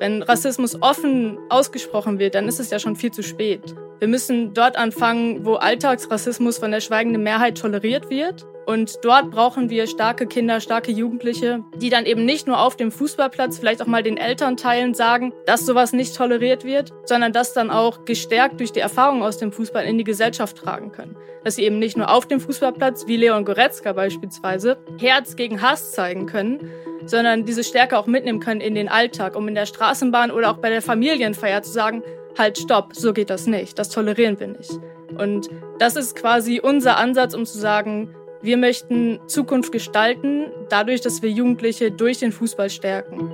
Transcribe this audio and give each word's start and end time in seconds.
Wenn 0.00 0.22
Rassismus 0.22 0.80
offen 0.80 1.36
ausgesprochen 1.50 2.18
wird, 2.18 2.34
dann 2.34 2.48
ist 2.48 2.58
es 2.58 2.70
ja 2.70 2.78
schon 2.78 2.96
viel 2.96 3.10
zu 3.10 3.22
spät. 3.22 3.74
Wir 3.98 4.08
müssen 4.08 4.54
dort 4.54 4.78
anfangen, 4.78 5.44
wo 5.44 5.56
Alltagsrassismus 5.56 6.56
von 6.56 6.70
der 6.70 6.80
schweigenden 6.80 7.22
Mehrheit 7.22 7.58
toleriert 7.58 8.08
wird. 8.08 8.46
Und 8.70 9.04
dort 9.04 9.32
brauchen 9.32 9.68
wir 9.68 9.88
starke 9.88 10.28
Kinder, 10.28 10.60
starke 10.60 10.92
Jugendliche, 10.92 11.64
die 11.74 11.90
dann 11.90 12.06
eben 12.06 12.24
nicht 12.24 12.46
nur 12.46 12.60
auf 12.60 12.76
dem 12.76 12.92
Fußballplatz 12.92 13.58
vielleicht 13.58 13.82
auch 13.82 13.88
mal 13.88 14.04
den 14.04 14.16
Elternteilen 14.16 14.94
sagen, 14.94 15.32
dass 15.44 15.66
sowas 15.66 15.92
nicht 15.92 16.14
toleriert 16.14 16.62
wird, 16.62 16.92
sondern 17.04 17.32
das 17.32 17.52
dann 17.52 17.72
auch 17.72 18.04
gestärkt 18.04 18.60
durch 18.60 18.70
die 18.70 18.78
Erfahrung 18.78 19.24
aus 19.24 19.38
dem 19.38 19.50
Fußball 19.50 19.84
in 19.84 19.98
die 19.98 20.04
Gesellschaft 20.04 20.56
tragen 20.56 20.92
können. 20.92 21.16
Dass 21.42 21.56
sie 21.56 21.64
eben 21.64 21.80
nicht 21.80 21.96
nur 21.96 22.14
auf 22.14 22.28
dem 22.28 22.38
Fußballplatz, 22.38 23.08
wie 23.08 23.16
Leon 23.16 23.44
Goretzka 23.44 23.92
beispielsweise, 23.92 24.78
Herz 25.00 25.34
gegen 25.34 25.60
Hass 25.60 25.90
zeigen 25.90 26.26
können, 26.26 26.70
sondern 27.06 27.44
diese 27.44 27.64
Stärke 27.64 27.98
auch 27.98 28.06
mitnehmen 28.06 28.38
können 28.38 28.60
in 28.60 28.76
den 28.76 28.88
Alltag, 28.88 29.34
um 29.34 29.48
in 29.48 29.56
der 29.56 29.66
Straßenbahn 29.66 30.30
oder 30.30 30.48
auch 30.48 30.58
bei 30.58 30.70
der 30.70 30.80
Familienfeier 30.80 31.62
zu 31.62 31.72
sagen, 31.72 32.04
halt, 32.38 32.56
stopp, 32.56 32.94
so 32.94 33.12
geht 33.12 33.30
das 33.30 33.48
nicht, 33.48 33.80
das 33.80 33.88
tolerieren 33.88 34.38
wir 34.38 34.46
nicht. 34.46 34.78
Und 35.18 35.50
das 35.80 35.96
ist 35.96 36.14
quasi 36.14 36.60
unser 36.62 36.98
Ansatz, 36.98 37.34
um 37.34 37.44
zu 37.44 37.58
sagen, 37.58 38.14
wir 38.42 38.56
möchten 38.56 39.20
Zukunft 39.26 39.70
gestalten, 39.70 40.46
dadurch, 40.70 41.00
dass 41.02 41.22
wir 41.22 41.30
Jugendliche 41.30 41.90
durch 41.90 42.18
den 42.20 42.32
Fußball 42.32 42.70
stärken. 42.70 43.30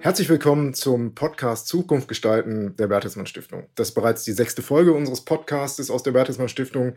Herzlich 0.00 0.28
willkommen 0.28 0.74
zum 0.74 1.14
Podcast 1.14 1.66
Zukunft 1.66 2.08
gestalten 2.08 2.76
der 2.76 2.86
Bertelsmann 2.86 3.26
Stiftung. 3.26 3.66
Das 3.74 3.88
ist 3.88 3.94
bereits 3.94 4.22
die 4.24 4.32
sechste 4.32 4.62
Folge 4.62 4.92
unseres 4.92 5.22
Podcasts 5.22 5.90
aus 5.90 6.02
der 6.02 6.12
Bertelsmann 6.12 6.48
Stiftung, 6.48 6.94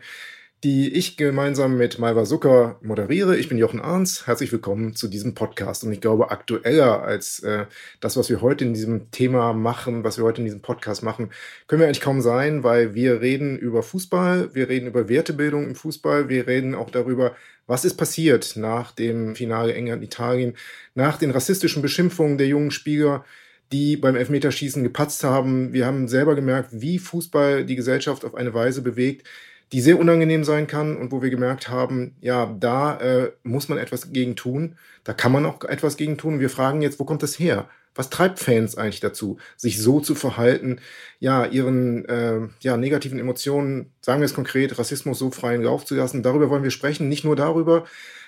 die 0.64 0.92
ich 0.92 1.16
gemeinsam 1.16 1.76
mit 1.76 1.98
Malva 1.98 2.22
Zucker 2.22 2.78
moderiere. 2.82 3.36
Ich 3.36 3.48
bin 3.48 3.58
Jochen 3.58 3.80
Arns. 3.80 4.28
Herzlich 4.28 4.52
willkommen 4.52 4.94
zu 4.94 5.08
diesem 5.08 5.34
Podcast. 5.34 5.82
Und 5.82 5.90
ich 5.92 6.00
glaube, 6.00 6.30
aktueller 6.30 7.02
als 7.02 7.40
äh, 7.40 7.66
das, 7.98 8.16
was 8.16 8.30
wir 8.30 8.40
heute 8.42 8.64
in 8.64 8.72
diesem 8.72 9.10
Thema 9.10 9.54
machen, 9.54 10.04
was 10.04 10.18
wir 10.18 10.24
heute 10.24 10.40
in 10.40 10.44
diesem 10.44 10.60
Podcast 10.60 11.02
machen, 11.02 11.30
können 11.66 11.80
wir 11.80 11.86
eigentlich 11.86 12.00
kaum 12.00 12.20
sein, 12.20 12.62
weil 12.62 12.94
wir 12.94 13.20
reden 13.20 13.58
über 13.58 13.82
Fußball, 13.82 14.54
wir 14.54 14.68
reden 14.68 14.86
über 14.86 15.08
Wertebildung 15.08 15.64
im 15.64 15.74
Fußball, 15.74 16.28
wir 16.28 16.46
reden 16.46 16.76
auch 16.76 16.90
darüber, 16.90 17.34
was 17.66 17.84
ist 17.84 17.96
passiert 17.96 18.54
nach 18.54 18.92
dem 18.92 19.34
Finale 19.34 19.74
England-Italien, 19.74 20.54
nach 20.94 21.18
den 21.18 21.32
rassistischen 21.32 21.82
Beschimpfungen 21.82 22.38
der 22.38 22.46
jungen 22.46 22.70
Spieler, 22.70 23.24
die 23.72 23.96
beim 23.96 24.14
Elfmeterschießen 24.14 24.84
gepatzt 24.84 25.24
haben. 25.24 25.72
Wir 25.72 25.86
haben 25.86 26.06
selber 26.06 26.36
gemerkt, 26.36 26.68
wie 26.70 27.00
Fußball 27.00 27.64
die 27.64 27.74
Gesellschaft 27.74 28.24
auf 28.24 28.36
eine 28.36 28.54
Weise 28.54 28.82
bewegt, 28.82 29.26
die 29.72 29.80
sehr 29.80 29.98
unangenehm 29.98 30.44
sein 30.44 30.66
kann 30.66 30.96
und 30.96 31.12
wo 31.12 31.22
wir 31.22 31.30
gemerkt 31.30 31.68
haben, 31.68 32.14
ja, 32.20 32.54
da 32.60 32.98
äh, 32.98 33.32
muss 33.42 33.68
man 33.68 33.78
etwas 33.78 34.12
gegen 34.12 34.36
tun, 34.36 34.76
da 35.04 35.14
kann 35.14 35.32
man 35.32 35.46
auch 35.46 35.64
etwas 35.64 35.96
gegen 35.96 36.18
tun. 36.18 36.40
Wir 36.40 36.50
fragen 36.50 36.82
jetzt, 36.82 37.00
wo 37.00 37.04
kommt 37.04 37.22
das 37.22 37.38
her? 37.38 37.68
Was 37.94 38.10
treibt 38.10 38.38
Fans 38.38 38.76
eigentlich 38.76 39.00
dazu, 39.00 39.38
sich 39.56 39.80
so 39.80 40.00
zu 40.00 40.14
verhalten, 40.14 40.78
ja, 41.20 41.44
ihren 41.44 42.04
äh, 42.06 42.40
ja, 42.60 42.76
negativen 42.76 43.18
Emotionen, 43.18 43.92
sagen 44.00 44.20
wir 44.20 44.26
es 44.26 44.34
konkret, 44.34 44.78
Rassismus 44.78 45.18
so 45.18 45.30
freien 45.30 45.62
Lauf 45.62 45.84
zu 45.84 45.94
lassen? 45.94 46.22
Darüber 46.22 46.48
wollen 46.50 46.62
wir 46.62 46.70
sprechen, 46.70 47.08
nicht 47.08 47.24
nur 47.24 47.36
darüber, 47.36 47.84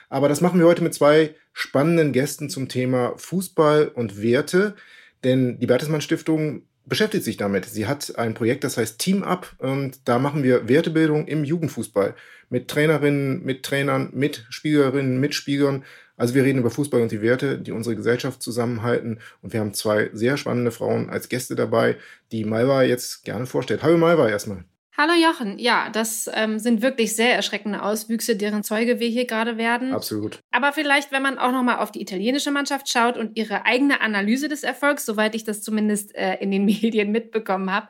aber 0.08 0.28
das 0.28 0.40
machen 0.40 0.60
wir 0.60 0.66
heute 0.66 0.82
mit 0.82 0.94
zwei 0.94 1.34
spannenden 1.52 2.12
Gästen 2.12 2.50
zum 2.50 2.68
Thema 2.68 3.14
Fußball 3.16 3.88
und 3.88 4.22
Werte. 4.22 4.76
Denn 5.24 5.58
die 5.58 5.66
Bertelsmann 5.66 6.02
Stiftung 6.02 6.62
beschäftigt 6.86 7.24
sich 7.24 7.36
damit. 7.36 7.64
Sie 7.64 7.86
hat 7.86 8.16
ein 8.18 8.34
Projekt, 8.34 8.64
das 8.64 8.76
heißt 8.76 8.98
Team 8.98 9.22
Up 9.22 9.54
und 9.58 9.98
da 10.04 10.18
machen 10.18 10.42
wir 10.42 10.68
Wertebildung 10.68 11.26
im 11.26 11.44
Jugendfußball 11.44 12.14
mit 12.50 12.68
Trainerinnen, 12.68 13.44
mit 13.44 13.62
Trainern, 13.62 14.10
mit 14.12 14.46
Spielerinnen, 14.50 15.18
mit 15.18 15.34
Spielern. 15.34 15.84
Also 16.16 16.34
wir 16.34 16.44
reden 16.44 16.60
über 16.60 16.70
Fußball 16.70 17.02
und 17.02 17.10
die 17.10 17.22
Werte, 17.22 17.58
die 17.58 17.72
unsere 17.72 17.96
Gesellschaft 17.96 18.42
zusammenhalten 18.42 19.18
und 19.42 19.52
wir 19.52 19.60
haben 19.60 19.74
zwei 19.74 20.10
sehr 20.12 20.36
spannende 20.36 20.70
Frauen 20.70 21.10
als 21.10 21.28
Gäste 21.28 21.56
dabei, 21.56 21.96
die 22.30 22.44
Malva 22.44 22.82
jetzt 22.82 23.24
gerne 23.24 23.46
vorstellt. 23.46 23.82
Hallo 23.82 23.98
Malva 23.98 24.28
erstmal. 24.28 24.64
Hallo 24.96 25.12
Jochen, 25.14 25.58
ja, 25.58 25.90
das 25.90 26.30
ähm, 26.32 26.60
sind 26.60 26.80
wirklich 26.80 27.16
sehr 27.16 27.34
erschreckende 27.34 27.82
Auswüchse, 27.82 28.36
deren 28.36 28.62
Zeuge 28.62 29.00
wir 29.00 29.08
hier 29.08 29.24
gerade 29.24 29.56
werden. 29.56 29.92
Absolut. 29.92 30.38
Aber 30.52 30.72
vielleicht, 30.72 31.10
wenn 31.10 31.20
man 31.20 31.36
auch 31.36 31.50
nochmal 31.50 31.78
auf 31.78 31.90
die 31.90 32.00
italienische 32.00 32.52
Mannschaft 32.52 32.88
schaut 32.88 33.16
und 33.16 33.36
ihre 33.36 33.66
eigene 33.66 34.00
Analyse 34.00 34.46
des 34.46 34.62
Erfolgs, 34.62 35.04
soweit 35.04 35.34
ich 35.34 35.42
das 35.42 35.62
zumindest 35.62 36.14
äh, 36.14 36.36
in 36.36 36.52
den 36.52 36.64
Medien 36.64 37.10
mitbekommen 37.10 37.72
habe, 37.72 37.88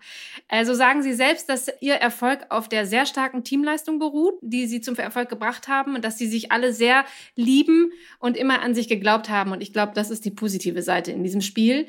so 0.64 0.72
sagen 0.72 1.02
sie 1.02 1.12
selbst, 1.12 1.50
dass 1.50 1.70
ihr 1.80 1.94
Erfolg 1.94 2.46
auf 2.48 2.68
der 2.68 2.86
sehr 2.86 3.04
starken 3.04 3.44
Teamleistung 3.44 3.98
beruht, 3.98 4.34
die 4.40 4.66
sie 4.66 4.80
zum 4.80 4.96
Erfolg 4.96 5.28
gebracht 5.28 5.68
haben 5.68 5.96
und 5.96 6.04
dass 6.04 6.16
sie 6.16 6.26
sich 6.26 6.52
alle 6.52 6.72
sehr 6.72 7.04
lieben 7.34 7.92
und 8.18 8.36
immer 8.36 8.62
an 8.62 8.74
sich 8.74 8.88
geglaubt 8.88 9.28
haben. 9.28 9.52
Und 9.52 9.62
ich 9.62 9.74
glaube, 9.74 9.92
das 9.94 10.10
ist 10.10 10.24
die 10.24 10.30
positive 10.30 10.80
Seite 10.80 11.12
in 11.12 11.22
diesem 11.22 11.42
Spiel. 11.42 11.86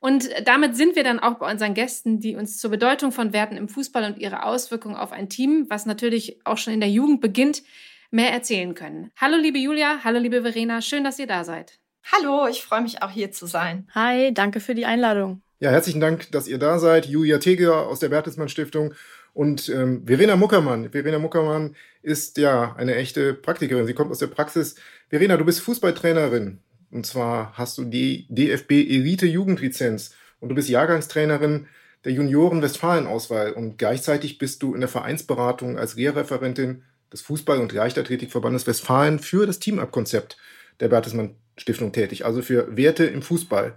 Und 0.00 0.28
damit 0.44 0.76
sind 0.76 0.96
wir 0.96 1.04
dann 1.04 1.20
auch 1.20 1.34
bei 1.34 1.50
unseren 1.50 1.74
Gästen, 1.74 2.18
die 2.18 2.34
uns 2.34 2.58
zur 2.58 2.70
Bedeutung 2.70 3.12
von 3.12 3.32
Werten 3.32 3.56
im 3.56 3.68
Fußball 3.68 4.04
und 4.04 4.18
ihre 4.18 4.44
Aus 4.44 4.55
Auswirkungen 4.56 4.96
auf 4.96 5.12
ein 5.12 5.28
Team, 5.28 5.66
was 5.68 5.84
natürlich 5.84 6.40
auch 6.44 6.56
schon 6.56 6.72
in 6.72 6.80
der 6.80 6.88
Jugend 6.88 7.20
beginnt, 7.20 7.62
mehr 8.10 8.32
erzählen 8.32 8.74
können. 8.74 9.10
Hallo 9.16 9.36
liebe 9.36 9.58
Julia, 9.58 9.98
hallo 10.02 10.18
liebe 10.18 10.40
Verena, 10.40 10.80
schön, 10.80 11.04
dass 11.04 11.18
ihr 11.18 11.26
da 11.26 11.44
seid. 11.44 11.78
Hallo, 12.10 12.46
ich 12.48 12.62
freue 12.62 12.80
mich 12.80 13.02
auch 13.02 13.10
hier 13.10 13.30
zu 13.32 13.46
sein. 13.46 13.86
Hi, 13.94 14.32
danke 14.32 14.60
für 14.60 14.74
die 14.74 14.86
Einladung. 14.86 15.42
Ja, 15.58 15.70
herzlichen 15.70 16.00
Dank, 16.00 16.32
dass 16.32 16.48
ihr 16.48 16.56
da 16.56 16.78
seid. 16.78 17.04
Julia 17.04 17.36
Teger 17.36 17.86
aus 17.86 18.00
der 18.00 18.08
Bertelsmann 18.08 18.48
Stiftung 18.48 18.94
und 19.34 19.68
ähm, 19.68 20.06
Verena 20.06 20.36
Muckermann. 20.36 20.90
Verena 20.90 21.18
Muckermann 21.18 21.76
ist 22.00 22.38
ja 22.38 22.74
eine 22.76 22.94
echte 22.94 23.34
Praktikerin. 23.34 23.86
Sie 23.86 23.92
kommt 23.92 24.10
aus 24.10 24.20
der 24.20 24.28
Praxis. 24.28 24.76
Verena, 25.10 25.36
du 25.36 25.44
bist 25.44 25.60
Fußballtrainerin. 25.60 26.60
Und 26.90 27.04
zwar 27.04 27.52
hast 27.58 27.76
du 27.76 27.84
die 27.84 28.26
DFB 28.30 28.70
Elite 28.70 29.26
Jugendlizenz 29.26 30.14
und 30.40 30.48
du 30.48 30.54
bist 30.54 30.70
Jahrgangstrainerin 30.70 31.66
der 32.06 32.14
Junioren-Westfalen-Auswahl 32.14 33.52
und 33.52 33.78
gleichzeitig 33.78 34.38
bist 34.38 34.62
du 34.62 34.74
in 34.74 34.80
der 34.80 34.88
Vereinsberatung 34.88 35.76
als 35.76 35.96
Lehrreferentin 35.96 36.84
des 37.12 37.20
Fußball- 37.20 37.58
und 37.58 37.72
Leichtathletikverbandes 37.72 38.64
Westfalen 38.68 39.18
für 39.18 39.44
das 39.44 39.58
Team-Up-Konzept 39.58 40.36
der 40.78 40.86
Bertelsmann 40.86 41.34
Stiftung 41.56 41.90
tätig, 41.90 42.24
also 42.24 42.42
für 42.42 42.76
Werte 42.76 43.06
im 43.06 43.22
Fußball. 43.22 43.74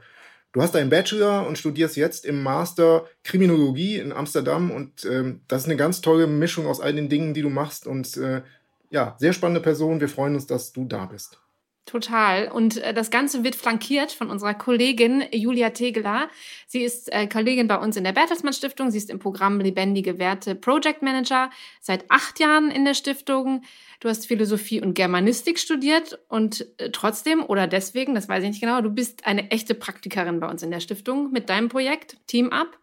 Du 0.52 0.62
hast 0.62 0.76
einen 0.76 0.92
Bachelor 0.92 1.48
und 1.48 1.58
studierst 1.58 1.98
jetzt 1.98 2.24
im 2.24 2.44
Master 2.44 3.08
Kriminologie 3.24 3.98
in 3.98 4.12
Amsterdam 4.12 4.70
und 4.70 5.06
ähm, 5.06 5.42
das 5.48 5.64
ist 5.64 5.68
eine 5.68 5.78
ganz 5.78 6.02
tolle 6.02 6.28
Mischung 6.28 6.68
aus 6.68 6.82
all 6.82 6.94
den 6.94 7.10
Dingen, 7.10 7.34
die 7.34 7.42
du 7.42 7.50
machst 7.50 7.88
und 7.88 8.16
äh, 8.18 8.44
ja, 8.92 9.16
sehr 9.18 9.34
spannende 9.34 9.62
Person. 9.62 10.02
Wir 10.02 10.10
freuen 10.10 10.36
uns, 10.36 10.46
dass 10.46 10.72
du 10.72 10.86
da 10.86 11.06
bist. 11.06 11.40
Total. 11.90 12.52
Und 12.52 12.78
äh, 12.78 12.94
das 12.94 13.10
Ganze 13.10 13.44
wird 13.44 13.56
flankiert 13.56 14.12
von 14.12 14.30
unserer 14.30 14.54
Kollegin 14.54 15.24
Julia 15.32 15.72
Tegeler. 15.72 16.30
Sie 16.68 16.84
ist 16.84 17.12
äh, 17.12 17.26
Kollegin 17.26 17.68
bei 17.68 17.78
uns 17.78 17.98
in 17.98 18.04
der 18.04 18.12
Bertelsmann 18.12 18.54
Stiftung. 18.54 18.92
Sie 18.92 19.00
ist 19.00 19.10
im 19.10 19.18
Programm 19.18 19.60
Lebendige 19.60 20.20
Werte 20.20 20.54
Project 20.54 21.02
Manager 21.02 21.50
seit 21.82 22.12
acht 22.12 22.40
Jahren 22.40 22.70
in 22.70 22.86
der 22.86 22.94
Stiftung. 22.94 23.64
Du 24.02 24.08
hast 24.08 24.28
Philosophie 24.28 24.80
und 24.80 24.94
Germanistik 24.94 25.58
studiert 25.58 26.20
und 26.28 26.68
äh, 26.78 26.92
trotzdem 26.92 27.44
oder 27.44 27.66
deswegen, 27.66 28.14
das 28.14 28.30
weiß 28.30 28.44
ich 28.44 28.50
nicht 28.50 28.62
genau, 28.62 28.82
du 28.82 28.92
bist 28.92 29.26
eine 29.26 29.50
echte 29.50 29.74
Praktikerin 29.74 30.40
bei 30.40 30.48
uns 30.48 30.62
in 30.62 30.70
der 30.70 30.82
Stiftung 30.82 31.32
mit 31.32 31.50
deinem 31.50 31.70
Projekt 31.70 32.18
Team 32.28 32.52
Up 32.52 32.78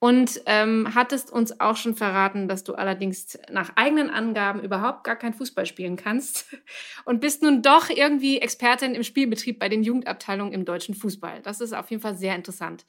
und 0.00 0.40
ähm, 0.46 0.88
hattest 0.94 1.30
uns 1.30 1.60
auch 1.60 1.76
schon 1.76 1.94
verraten, 1.94 2.48
dass 2.48 2.64
du 2.64 2.74
allerdings 2.74 3.38
nach 3.50 3.76
eigenen 3.76 4.08
Angaben 4.08 4.60
überhaupt 4.60 5.04
gar 5.04 5.16
kein 5.16 5.34
Fußball 5.34 5.66
spielen 5.66 5.96
kannst 5.96 6.56
und 7.04 7.20
bist 7.20 7.42
nun 7.42 7.62
doch 7.62 7.90
irgendwie 7.90 8.40
Expertin 8.40 8.94
im 8.94 9.04
Spielbetrieb 9.04 9.58
bei 9.58 9.68
den 9.68 9.82
Jugendabteilungen 9.82 10.54
im 10.54 10.64
deutschen 10.64 10.94
Fußball. 10.94 11.42
Das 11.42 11.60
ist 11.60 11.74
auf 11.74 11.90
jeden 11.90 12.02
Fall 12.02 12.16
sehr 12.16 12.34
interessant. 12.34 12.86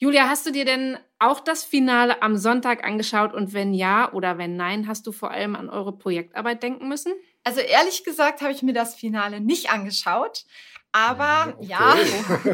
Julia, 0.00 0.28
hast 0.28 0.44
du 0.46 0.50
dir 0.50 0.64
denn 0.64 0.96
auch 1.20 1.40
das 1.40 1.64
Finale 1.64 2.20
am 2.20 2.36
Sonntag 2.36 2.84
angeschaut 2.84 3.32
und 3.32 3.52
wenn 3.52 3.72
ja 3.72 4.12
oder 4.12 4.38
wenn 4.38 4.56
nein, 4.56 4.88
hast 4.88 5.06
du 5.06 5.12
vor 5.12 5.30
allem 5.30 5.54
an 5.54 5.70
eure 5.70 5.96
Projektarbeit 5.96 6.62
denken 6.62 6.88
müssen? 6.88 7.12
Also 7.44 7.60
ehrlich 7.60 8.04
gesagt 8.04 8.40
habe 8.40 8.52
ich 8.52 8.62
mir 8.62 8.72
das 8.74 8.96
Finale 8.96 9.40
nicht 9.40 9.70
angeschaut. 9.70 10.44
Aber 10.92 11.54
okay. 11.54 11.66
ja, 11.66 11.94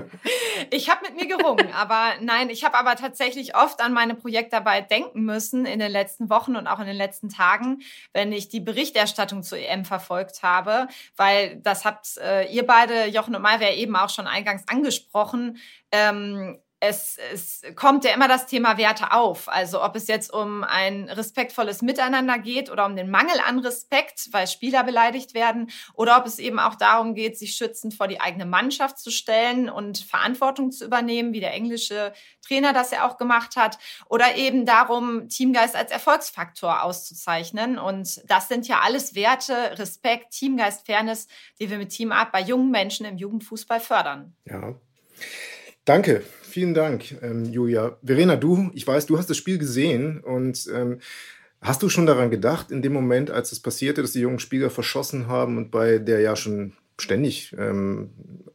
ich 0.71 0.91
habe 0.91 1.07
mit 1.07 1.17
mir 1.17 1.27
gerungen. 1.29 1.73
Aber 1.73 2.15
nein, 2.21 2.51
ich 2.51 2.65
habe 2.65 2.77
aber 2.77 2.97
tatsächlich 2.97 3.57
oft 3.57 3.81
an 3.81 3.93
meine 3.93 4.17
Projektarbeit 4.17 4.91
denken 4.91 5.23
müssen 5.23 5.67
in 5.67 5.79
den 5.79 5.93
letzten 5.93 6.29
Wochen 6.31 6.57
und 6.57 6.67
auch 6.67 6.81
in 6.81 6.87
den 6.87 6.97
letzten 6.97 7.29
Tagen, 7.29 7.83
wenn 8.13 8.33
ich 8.33 8.49
die 8.49 8.61
Berichterstattung 8.61 9.45
zur 9.45 9.59
EM 9.59 9.85
verfolgt 9.85 10.43
habe, 10.43 10.89
weil 11.17 11.57
das 11.63 11.85
habt 11.85 12.17
äh, 12.19 12.53
ihr 12.53 12.67
beide, 12.67 13.07
Jochen 13.07 13.37
und 13.37 13.43
Malwer, 13.43 13.75
eben 13.75 13.95
auch 13.95 14.11
schon 14.11 14.27
eingangs 14.27 14.67
angesprochen. 14.67 15.59
Ähm, 15.93 16.59
es, 16.89 17.19
es 17.33 17.63
kommt 17.75 18.05
ja 18.05 18.13
immer 18.13 18.29
das 18.29 18.47
Thema 18.47 18.77
Werte 18.79 19.13
auf. 19.13 19.49
Also 19.49 19.83
ob 19.83 19.97
es 19.97 20.07
jetzt 20.07 20.33
um 20.33 20.65
ein 20.65 21.09
respektvolles 21.09 21.83
Miteinander 21.83 22.39
geht 22.39 22.71
oder 22.71 22.87
um 22.87 22.97
den 22.97 23.11
Mangel 23.11 23.41
an 23.47 23.59
Respekt, 23.59 24.29
weil 24.33 24.47
Spieler 24.47 24.85
beleidigt 24.85 25.35
werden, 25.35 25.71
oder 25.95 26.19
ob 26.19 26.27
es 26.27 26.39
eben 26.39 26.59
auch 26.59 26.75
darum 26.75 27.15
geht, 27.15 27.39
sich 27.39 27.55
schützend 27.55 27.95
vor 27.95 28.09
die 28.09 28.21
eigene 28.21 28.47
Mannschaft 28.47 28.99
zu 28.99 29.11
stellen 29.11 29.69
und 29.69 29.99
Verantwortung 29.99 30.71
zu 30.73 30.85
übernehmen, 30.85 31.33
wie 31.33 31.41
der 31.41 31.55
englische 31.55 32.13
Trainer 32.47 32.73
das 32.73 32.91
ja 32.91 33.09
auch 33.09 33.17
gemacht 33.17 33.57
hat, 33.57 33.79
oder 34.09 34.37
eben 34.37 34.67
darum, 34.67 35.29
Teamgeist 35.29 35.77
als 35.77 35.91
Erfolgsfaktor 35.91 36.83
auszuzeichnen. 36.83 37.79
Und 37.79 38.23
das 38.31 38.49
sind 38.49 38.69
ja 38.69 38.81
alles 38.81 39.15
Werte, 39.15 39.79
Respekt, 39.79 40.33
Teamgeist, 40.33 40.87
Fairness, 40.87 41.27
die 41.59 41.71
wir 41.71 41.79
mit 41.79 41.91
Team 41.91 42.13
Up 42.13 42.33
bei 42.33 42.41
jungen 42.41 42.71
Menschen 42.71 43.07
im 43.07 43.17
Jugendfußball 43.17 43.81
fördern. 43.81 44.35
Ja. 44.45 44.75
Danke, 45.85 46.23
vielen 46.43 46.73
Dank, 46.73 47.21
ähm, 47.23 47.45
Julia. 47.53 47.99
Verena, 48.03 48.37
du, 48.37 48.71
ich 48.75 48.87
weiß, 48.87 49.07
du 49.07 49.19
hast 49.19 49.29
das 49.29 49.37
Spiel 49.37 49.59
gesehen 49.59 50.21
und 50.21 50.67
ähm, 50.75 51.01
hast 51.61 51.83
du 51.83 51.89
schon 51.89 52.07
daran 52.07 52.31
gedacht, 52.31 52.71
in 52.71 52.81
dem 52.81 52.93
Moment, 52.93 53.31
als 53.31 53.53
es 53.53 53.61
passierte, 53.61 54.01
dass 54.03 54.13
die 54.13 54.21
jungen 54.21 54.39
Spieler 54.39 54.71
verschossen 54.71 55.27
haben 55.27 55.59
und 55.59 55.71
bei 55.71 55.99
der 55.99 56.21
ja 56.21 56.37
schon 56.37 56.73
ständig 56.99 57.55
ähm, 57.59 58.11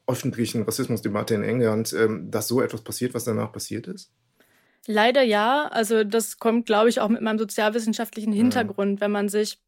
öffentlichen 0.08 0.64
Rassismusdebatte 0.64 1.36
in 1.36 1.44
England, 1.44 1.94
ähm, 1.94 2.32
dass 2.32 2.48
so 2.48 2.62
etwas 2.62 2.82
passiert, 2.82 3.14
was 3.14 3.26
danach 3.26 3.52
passiert 3.52 3.88
ist? 3.88 4.12
Leider 4.88 5.22
ja. 5.22 5.68
Also 5.68 6.04
das 6.04 6.40
kommt, 6.40 6.66
glaube 6.66 6.90
ich, 6.90 7.00
auch 7.00 7.10
mit 7.10 7.22
meinem 7.22 7.38
sozialwissenschaftlichen 7.38 8.34
Hintergrund, 8.34 8.94
mhm. 8.94 9.02
wenn 9.02 9.12
man 9.12 9.30
sich 9.30 9.60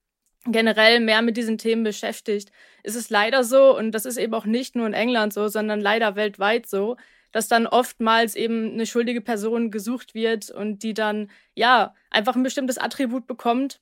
generell 0.46 1.00
mehr 1.00 1.22
mit 1.22 1.38
diesen 1.38 1.58
Themen 1.60 1.84
beschäftigt, 1.84 2.52
ist 2.84 2.96
es 2.96 3.12
leider 3.12 3.44
so, 3.44 3.78
und 3.78 3.92
das 3.92 4.06
ist 4.06 4.18
eben 4.18 4.34
auch 4.34 4.46
nicht 4.46 4.76
nur 4.76 4.88
in 4.88 4.94
England 4.94 5.34
so, 5.34 5.48
sondern 5.48 5.80
leider 5.80 6.16
weltweit 6.16 6.66
so, 6.66 6.98
dass 7.32 7.48
dann 7.48 7.68
oftmals 7.68 8.36
eben 8.36 8.74
eine 8.74 8.86
schuldige 8.86 9.22
Person 9.22 9.72
gesucht 9.72 10.14
wird 10.14 10.50
und 10.50 10.84
die 10.84 10.94
dann 10.94 11.30
ja 11.56 11.94
einfach 12.10 12.36
ein 12.36 12.44
bestimmtes 12.44 12.78
Attribut 12.78 13.28
bekommt, 13.28 13.80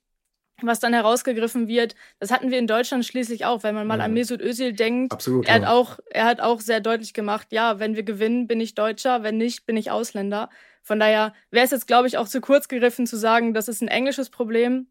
was 0.62 0.80
dann 0.80 0.94
herausgegriffen 0.94 1.68
wird. 1.68 1.96
Das 2.19 2.31
hatten 2.31 2.51
wir 2.51 2.60
in 2.60 2.68
Deutschland 2.68 3.06
schließlich 3.06 3.46
auch, 3.46 3.63
wenn 3.63 3.75
man 3.75 3.88
mal 3.88 4.00
ja. 4.00 4.06
an 4.06 4.13
Mesut 4.13 4.42
Özil 4.42 4.74
denkt. 4.74 5.13
Absolut. 5.13 5.48
Er 5.48 5.56
hat 5.56 5.66
auch, 5.66 6.00
er 6.10 6.25
hat 6.25 6.42
auch 6.42 6.62
sehr 6.62 6.81
deutlich 6.81 7.13
gemacht, 7.13 7.48
ja, 7.51 7.80
wenn 7.80 7.96
wir 7.96 8.04
gewinnen, 8.04 8.48
bin 8.48 8.60
ich 8.62 8.75
Deutscher, 8.75 9.24
wenn 9.24 9.38
nicht, 9.38 9.66
bin 9.66 9.78
ich 9.78 9.92
Ausländer. 9.92 10.50
Von 10.81 11.00
daher 11.00 11.34
wäre 11.52 11.66
es 11.66 11.72
jetzt, 11.72 11.88
glaube 11.88 12.07
ich, 12.07 12.18
auch 12.18 12.28
zu 12.28 12.42
kurz 12.42 12.68
gegriffen 12.68 13.07
zu 13.07 13.18
sagen, 13.18 13.54
das 13.54 13.68
ist 13.68 13.81
ein 13.81 13.88
englisches 13.88 14.30
Problem 14.30 14.88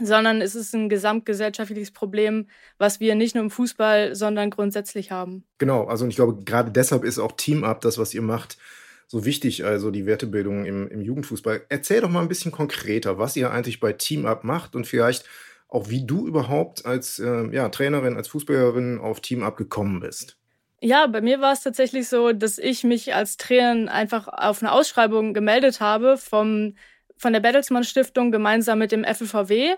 sondern 0.00 0.40
es 0.40 0.54
ist 0.54 0.74
ein 0.74 0.88
gesamtgesellschaftliches 0.88 1.90
Problem, 1.90 2.46
was 2.78 3.00
wir 3.00 3.14
nicht 3.14 3.34
nur 3.34 3.44
im 3.44 3.50
Fußball, 3.50 4.14
sondern 4.14 4.50
grundsätzlich 4.50 5.10
haben. 5.10 5.44
Genau, 5.58 5.84
also 5.84 6.06
ich 6.06 6.16
glaube, 6.16 6.44
gerade 6.44 6.70
deshalb 6.70 7.04
ist 7.04 7.18
auch 7.18 7.32
Team 7.32 7.64
Up, 7.64 7.80
das, 7.80 7.98
was 7.98 8.14
ihr 8.14 8.22
macht, 8.22 8.58
so 9.06 9.24
wichtig, 9.24 9.64
also 9.64 9.90
die 9.90 10.06
Wertebildung 10.06 10.66
im, 10.66 10.86
im 10.88 11.00
Jugendfußball. 11.00 11.62
Erzähl 11.68 12.02
doch 12.02 12.10
mal 12.10 12.20
ein 12.20 12.28
bisschen 12.28 12.52
konkreter, 12.52 13.18
was 13.18 13.36
ihr 13.36 13.50
eigentlich 13.50 13.80
bei 13.80 13.94
Team 13.94 14.26
Up 14.26 14.44
macht 14.44 14.76
und 14.76 14.86
vielleicht 14.86 15.24
auch, 15.68 15.88
wie 15.88 16.04
du 16.04 16.26
überhaupt 16.26 16.86
als 16.86 17.18
äh, 17.18 17.48
ja, 17.52 17.68
Trainerin, 17.68 18.16
als 18.16 18.28
Fußballerin 18.28 18.98
auf 18.98 19.20
Team 19.20 19.42
Up 19.42 19.56
gekommen 19.56 20.00
bist. 20.00 20.38
Ja, 20.80 21.06
bei 21.06 21.20
mir 21.20 21.40
war 21.40 21.52
es 21.52 21.62
tatsächlich 21.62 22.08
so, 22.08 22.32
dass 22.32 22.58
ich 22.58 22.84
mich 22.84 23.14
als 23.14 23.36
Trainerin 23.36 23.88
einfach 23.88 24.28
auf 24.28 24.62
eine 24.62 24.72
Ausschreibung 24.72 25.34
gemeldet 25.34 25.80
habe 25.80 26.16
vom, 26.16 26.76
von 27.16 27.32
der 27.32 27.40
Bertelsmann 27.40 27.84
Stiftung 27.84 28.30
gemeinsam 28.30 28.78
mit 28.78 28.92
dem 28.92 29.04
FFVW. 29.04 29.74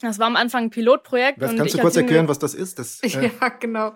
Das 0.00 0.18
war 0.18 0.26
am 0.26 0.36
Anfang 0.36 0.64
ein 0.64 0.70
Pilotprojekt. 0.70 1.40
Was, 1.40 1.56
kannst 1.56 1.74
du 1.74 1.78
kurz 1.78 1.96
erklären, 1.96 2.28
was 2.28 2.38
das 2.38 2.54
ist? 2.54 2.78
Das, 2.78 3.00
äh 3.02 3.30
ja, 3.40 3.48
genau. 3.48 3.94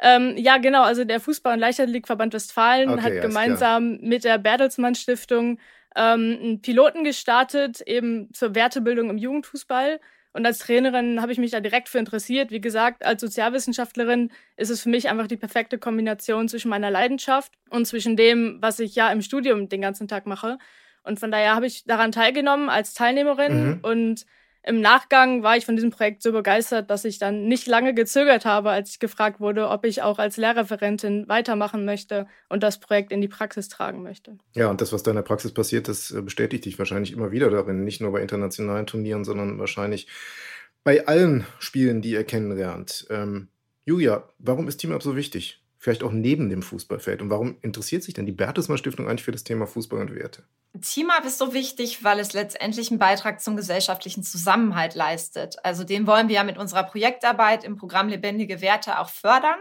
Ähm, 0.00 0.34
ja, 0.36 0.58
genau. 0.58 0.82
Also 0.82 1.04
der 1.04 1.20
Fußball- 1.20 1.54
und 1.54 1.58
Leichtathletikverband 1.58 2.32
Westfalen 2.32 2.90
okay, 2.90 3.02
hat 3.02 3.12
ja, 3.14 3.20
gemeinsam 3.22 3.98
mit 4.00 4.24
der 4.24 4.38
Bertelsmann 4.38 4.94
Stiftung 4.94 5.58
ähm, 5.96 6.38
einen 6.40 6.62
Piloten 6.62 7.04
gestartet, 7.04 7.80
eben 7.82 8.32
zur 8.32 8.54
Wertebildung 8.54 9.10
im 9.10 9.18
Jugendfußball. 9.18 10.00
Und 10.32 10.46
als 10.46 10.58
Trainerin 10.58 11.20
habe 11.20 11.32
ich 11.32 11.38
mich 11.38 11.50
da 11.50 11.60
direkt 11.60 11.88
für 11.88 11.98
interessiert. 11.98 12.52
Wie 12.52 12.60
gesagt, 12.60 13.04
als 13.04 13.20
Sozialwissenschaftlerin 13.20 14.30
ist 14.56 14.70
es 14.70 14.82
für 14.82 14.88
mich 14.88 15.08
einfach 15.08 15.26
die 15.26 15.36
perfekte 15.36 15.76
Kombination 15.76 16.48
zwischen 16.48 16.68
meiner 16.68 16.90
Leidenschaft 16.90 17.52
und 17.68 17.86
zwischen 17.86 18.16
dem, 18.16 18.58
was 18.60 18.78
ich 18.78 18.94
ja 18.94 19.10
im 19.10 19.22
Studium 19.22 19.68
den 19.68 19.80
ganzen 19.80 20.06
Tag 20.06 20.26
mache. 20.26 20.58
Und 21.02 21.18
von 21.18 21.32
daher 21.32 21.56
habe 21.56 21.66
ich 21.66 21.84
daran 21.84 22.12
teilgenommen 22.12 22.68
als 22.68 22.94
Teilnehmerin 22.94 23.66
mhm. 23.66 23.78
und 23.82 24.26
im 24.62 24.80
Nachgang 24.80 25.42
war 25.42 25.56
ich 25.56 25.64
von 25.64 25.74
diesem 25.74 25.90
Projekt 25.90 26.22
so 26.22 26.32
begeistert, 26.32 26.90
dass 26.90 27.06
ich 27.06 27.18
dann 27.18 27.46
nicht 27.46 27.66
lange 27.66 27.94
gezögert 27.94 28.44
habe, 28.44 28.70
als 28.70 28.90
ich 28.90 28.98
gefragt 28.98 29.40
wurde, 29.40 29.68
ob 29.68 29.86
ich 29.86 30.02
auch 30.02 30.18
als 30.18 30.36
Lehrreferentin 30.36 31.26
weitermachen 31.28 31.84
möchte 31.86 32.26
und 32.48 32.62
das 32.62 32.78
Projekt 32.78 33.10
in 33.10 33.22
die 33.22 33.28
Praxis 33.28 33.68
tragen 33.68 34.02
möchte. 34.02 34.36
Ja, 34.54 34.68
und 34.68 34.80
das, 34.80 34.92
was 34.92 35.02
da 35.02 35.12
in 35.12 35.16
der 35.16 35.22
Praxis 35.22 35.52
passiert, 35.52 35.88
das 35.88 36.10
äh, 36.10 36.20
bestätigt 36.20 36.66
dich 36.66 36.78
wahrscheinlich 36.78 37.12
immer 37.12 37.30
wieder 37.30 37.50
darin, 37.50 37.84
nicht 37.84 38.02
nur 38.02 38.12
bei 38.12 38.20
internationalen 38.20 38.86
Turnieren, 38.86 39.24
sondern 39.24 39.58
wahrscheinlich 39.58 40.08
bei 40.84 41.06
allen 41.06 41.46
Spielen, 41.58 42.02
die 42.02 42.10
ihr 42.10 42.24
kennenlernt. 42.24 43.06
Ähm, 43.10 43.48
Julia, 43.86 44.28
warum 44.38 44.68
ist 44.68 44.76
Team 44.78 44.92
Up 44.92 45.02
so 45.02 45.16
wichtig? 45.16 45.59
Vielleicht 45.80 46.02
auch 46.02 46.12
neben 46.12 46.50
dem 46.50 46.62
Fußballfeld? 46.62 47.22
Und 47.22 47.30
warum 47.30 47.56
interessiert 47.62 48.04
sich 48.04 48.12
denn 48.14 48.26
die 48.26 48.32
Bertelsmann 48.32 48.78
Stiftung 48.78 49.08
eigentlich 49.08 49.24
für 49.24 49.32
das 49.32 49.44
Thema 49.44 49.66
Fußball 49.66 50.00
und 50.00 50.14
Werte? 50.14 50.44
Team-Up 50.80 51.24
ist 51.24 51.38
so 51.38 51.54
wichtig, 51.54 52.04
weil 52.04 52.20
es 52.20 52.34
letztendlich 52.34 52.90
einen 52.90 53.00
Beitrag 53.00 53.40
zum 53.40 53.56
gesellschaftlichen 53.56 54.22
Zusammenhalt 54.22 54.94
leistet. 54.94 55.56
Also 55.64 55.82
den 55.82 56.06
wollen 56.06 56.28
wir 56.28 56.36
ja 56.36 56.44
mit 56.44 56.58
unserer 56.58 56.84
Projektarbeit 56.84 57.64
im 57.64 57.76
Programm 57.76 58.08
Lebendige 58.08 58.60
Werte 58.60 59.00
auch 59.00 59.08
fördern. 59.08 59.58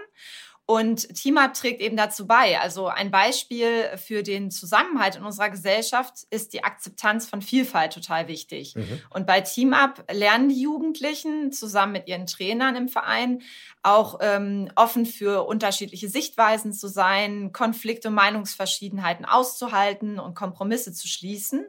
Und 0.69 1.15
TeamUp 1.15 1.55
trägt 1.55 1.81
eben 1.81 1.97
dazu 1.97 2.27
bei. 2.27 2.59
Also 2.59 2.89
ein 2.89 3.09
Beispiel 3.09 3.89
für 3.97 4.21
den 4.21 4.51
Zusammenhalt 4.51 5.15
in 5.15 5.23
unserer 5.23 5.49
Gesellschaft 5.49 6.27
ist 6.29 6.53
die 6.53 6.63
Akzeptanz 6.63 7.27
von 7.27 7.41
Vielfalt 7.41 7.91
total 7.91 8.27
wichtig. 8.27 8.75
Mhm. 8.75 9.01
Und 9.09 9.25
bei 9.25 9.41
TeamUp 9.41 10.03
lernen 10.11 10.49
die 10.49 10.61
Jugendlichen 10.61 11.51
zusammen 11.51 11.93
mit 11.93 12.07
ihren 12.07 12.27
Trainern 12.27 12.75
im 12.75 12.87
Verein 12.87 13.41
auch 13.81 14.19
ähm, 14.21 14.69
offen 14.75 15.07
für 15.07 15.47
unterschiedliche 15.47 16.07
Sichtweisen 16.07 16.71
zu 16.71 16.87
sein, 16.87 17.51
Konflikte 17.51 18.09
und 18.09 18.13
Meinungsverschiedenheiten 18.13 19.25
auszuhalten 19.25 20.19
und 20.19 20.35
Kompromisse 20.35 20.93
zu 20.93 21.07
schließen. 21.07 21.65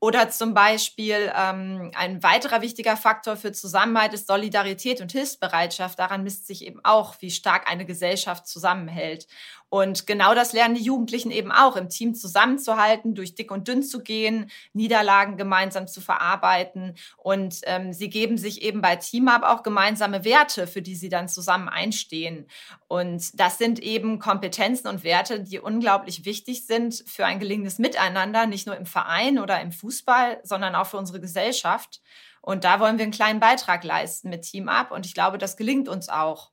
Oder 0.00 0.30
zum 0.30 0.54
Beispiel 0.54 1.32
ähm, 1.34 1.90
ein 1.96 2.22
weiterer 2.22 2.62
wichtiger 2.62 2.96
Faktor 2.96 3.36
für 3.36 3.50
Zusammenhalt 3.50 4.14
ist 4.14 4.28
Solidarität 4.28 5.00
und 5.00 5.10
Hilfsbereitschaft. 5.10 5.98
Daran 5.98 6.22
misst 6.22 6.46
sich 6.46 6.64
eben 6.64 6.80
auch, 6.84 7.16
wie 7.20 7.32
stark 7.32 7.68
eine 7.68 7.84
Gesellschaft 7.84 8.46
zusammenhält. 8.46 9.26
Und 9.70 10.06
genau 10.06 10.34
das 10.34 10.52
lernen 10.52 10.74
die 10.74 10.82
Jugendlichen 10.82 11.30
eben 11.30 11.52
auch, 11.52 11.76
im 11.76 11.88
Team 11.88 12.14
zusammenzuhalten, 12.14 13.14
durch 13.14 13.34
dick 13.34 13.50
und 13.50 13.68
dünn 13.68 13.82
zu 13.82 14.02
gehen, 14.02 14.50
Niederlagen 14.72 15.36
gemeinsam 15.36 15.86
zu 15.86 16.00
verarbeiten. 16.00 16.96
Und 17.16 17.60
ähm, 17.64 17.92
sie 17.92 18.08
geben 18.08 18.38
sich 18.38 18.62
eben 18.62 18.80
bei 18.80 18.96
Team-Up 18.96 19.42
auch 19.42 19.62
gemeinsame 19.62 20.24
Werte, 20.24 20.66
für 20.66 20.80
die 20.80 20.94
sie 20.94 21.10
dann 21.10 21.28
zusammen 21.28 21.68
einstehen. 21.68 22.46
Und 22.86 23.38
das 23.38 23.58
sind 23.58 23.78
eben 23.80 24.18
Kompetenzen 24.18 24.88
und 24.88 25.04
Werte, 25.04 25.40
die 25.40 25.58
unglaublich 25.58 26.24
wichtig 26.24 26.66
sind 26.66 27.04
für 27.06 27.26
ein 27.26 27.38
gelingendes 27.38 27.78
Miteinander, 27.78 28.46
nicht 28.46 28.66
nur 28.66 28.76
im 28.76 28.86
Verein 28.86 29.38
oder 29.38 29.60
im 29.60 29.72
Fußball, 29.72 30.40
sondern 30.44 30.74
auch 30.74 30.86
für 30.86 30.96
unsere 30.96 31.20
Gesellschaft. 31.20 32.00
Und 32.40 32.64
da 32.64 32.80
wollen 32.80 32.96
wir 32.96 33.02
einen 33.02 33.12
kleinen 33.12 33.40
Beitrag 33.40 33.84
leisten 33.84 34.30
mit 34.30 34.42
Team-Up. 34.42 34.90
Und 34.92 35.04
ich 35.04 35.12
glaube, 35.12 35.36
das 35.36 35.58
gelingt 35.58 35.88
uns 35.88 36.08
auch. 36.08 36.50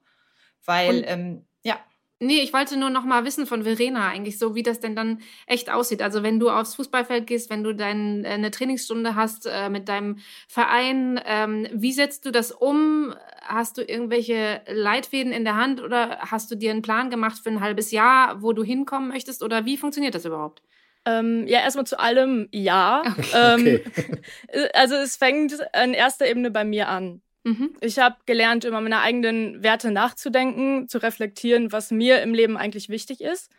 Weil, 0.66 1.04
ähm, 1.08 1.46
ja. 1.64 1.78
Nee, 2.26 2.42
ich 2.42 2.54
wollte 2.54 2.78
nur 2.78 2.90
noch 2.90 3.06
mal 3.06 3.24
wissen 3.24 3.46
von 3.46 3.64
Verena 3.64 4.08
eigentlich 4.08 4.40
so, 4.40 4.56
wie 4.56 4.64
das 4.64 4.80
denn 4.80 4.96
dann 4.96 5.20
echt 5.46 5.70
aussieht. 5.70 6.02
Also 6.02 6.24
wenn 6.24 6.40
du 6.40 6.50
aufs 6.50 6.76
Fußballfeld 6.76 7.28
gehst, 7.28 7.50
wenn 7.50 7.64
du 7.64 7.74
dein, 7.74 8.26
äh, 8.26 8.30
eine 8.30 8.52
Trainingsstunde 8.52 9.16
hast 9.16 9.46
äh, 9.46 9.70
mit 9.70 9.88
deinem 9.88 10.18
Verein, 10.48 11.22
ähm, 11.26 11.68
wie 11.72 11.94
setzt 11.94 12.26
du 12.26 12.32
das 12.32 12.52
um? 12.52 13.14
Hast 13.42 13.78
du 13.78 13.84
irgendwelche 13.84 14.62
Leitfäden 14.68 15.32
in 15.32 15.44
der 15.44 15.56
Hand 15.56 15.82
oder 15.82 16.18
hast 16.20 16.50
du 16.50 16.56
dir 16.56 16.72
einen 16.72 16.82
Plan 16.82 17.12
gemacht 17.12 17.40
für 17.44 17.50
ein 17.50 17.62
halbes 17.62 17.92
Jahr, 17.92 18.42
wo 18.42 18.54
du 18.54 18.64
hinkommen 18.64 19.10
möchtest 19.10 19.44
oder 19.44 19.66
wie 19.66 19.78
funktioniert 19.78 20.16
das 20.16 20.26
überhaupt? 20.26 20.64
Ähm, 21.06 21.46
ja, 21.46 21.60
erstmal 21.60 21.86
zu 21.86 22.00
allem 22.00 22.48
ja. 22.52 23.04
Okay. 23.06 23.82
Ähm, 23.94 24.60
also 24.74 24.96
es 24.96 25.18
fängt 25.18 25.54
in 25.84 25.94
erster 25.94 26.28
Ebene 26.28 26.50
bei 26.50 26.66
mir 26.66 26.90
an. 26.90 27.22
Mhm. 27.46 27.76
Ich 27.80 28.00
habe 28.00 28.16
gelernt, 28.26 28.64
über 28.64 28.82
meine 28.82 29.02
eigenen 29.02 29.62
Werte 29.62 29.92
nachzudenken, 29.92 30.90
zu 30.90 30.98
reflektieren, 30.98 31.72
was 31.72 31.92
mir 31.92 32.22
im 32.24 32.34
Leben 32.34 32.58
eigentlich 32.58 32.90
wichtig 32.90 33.22
ist. 33.22 33.52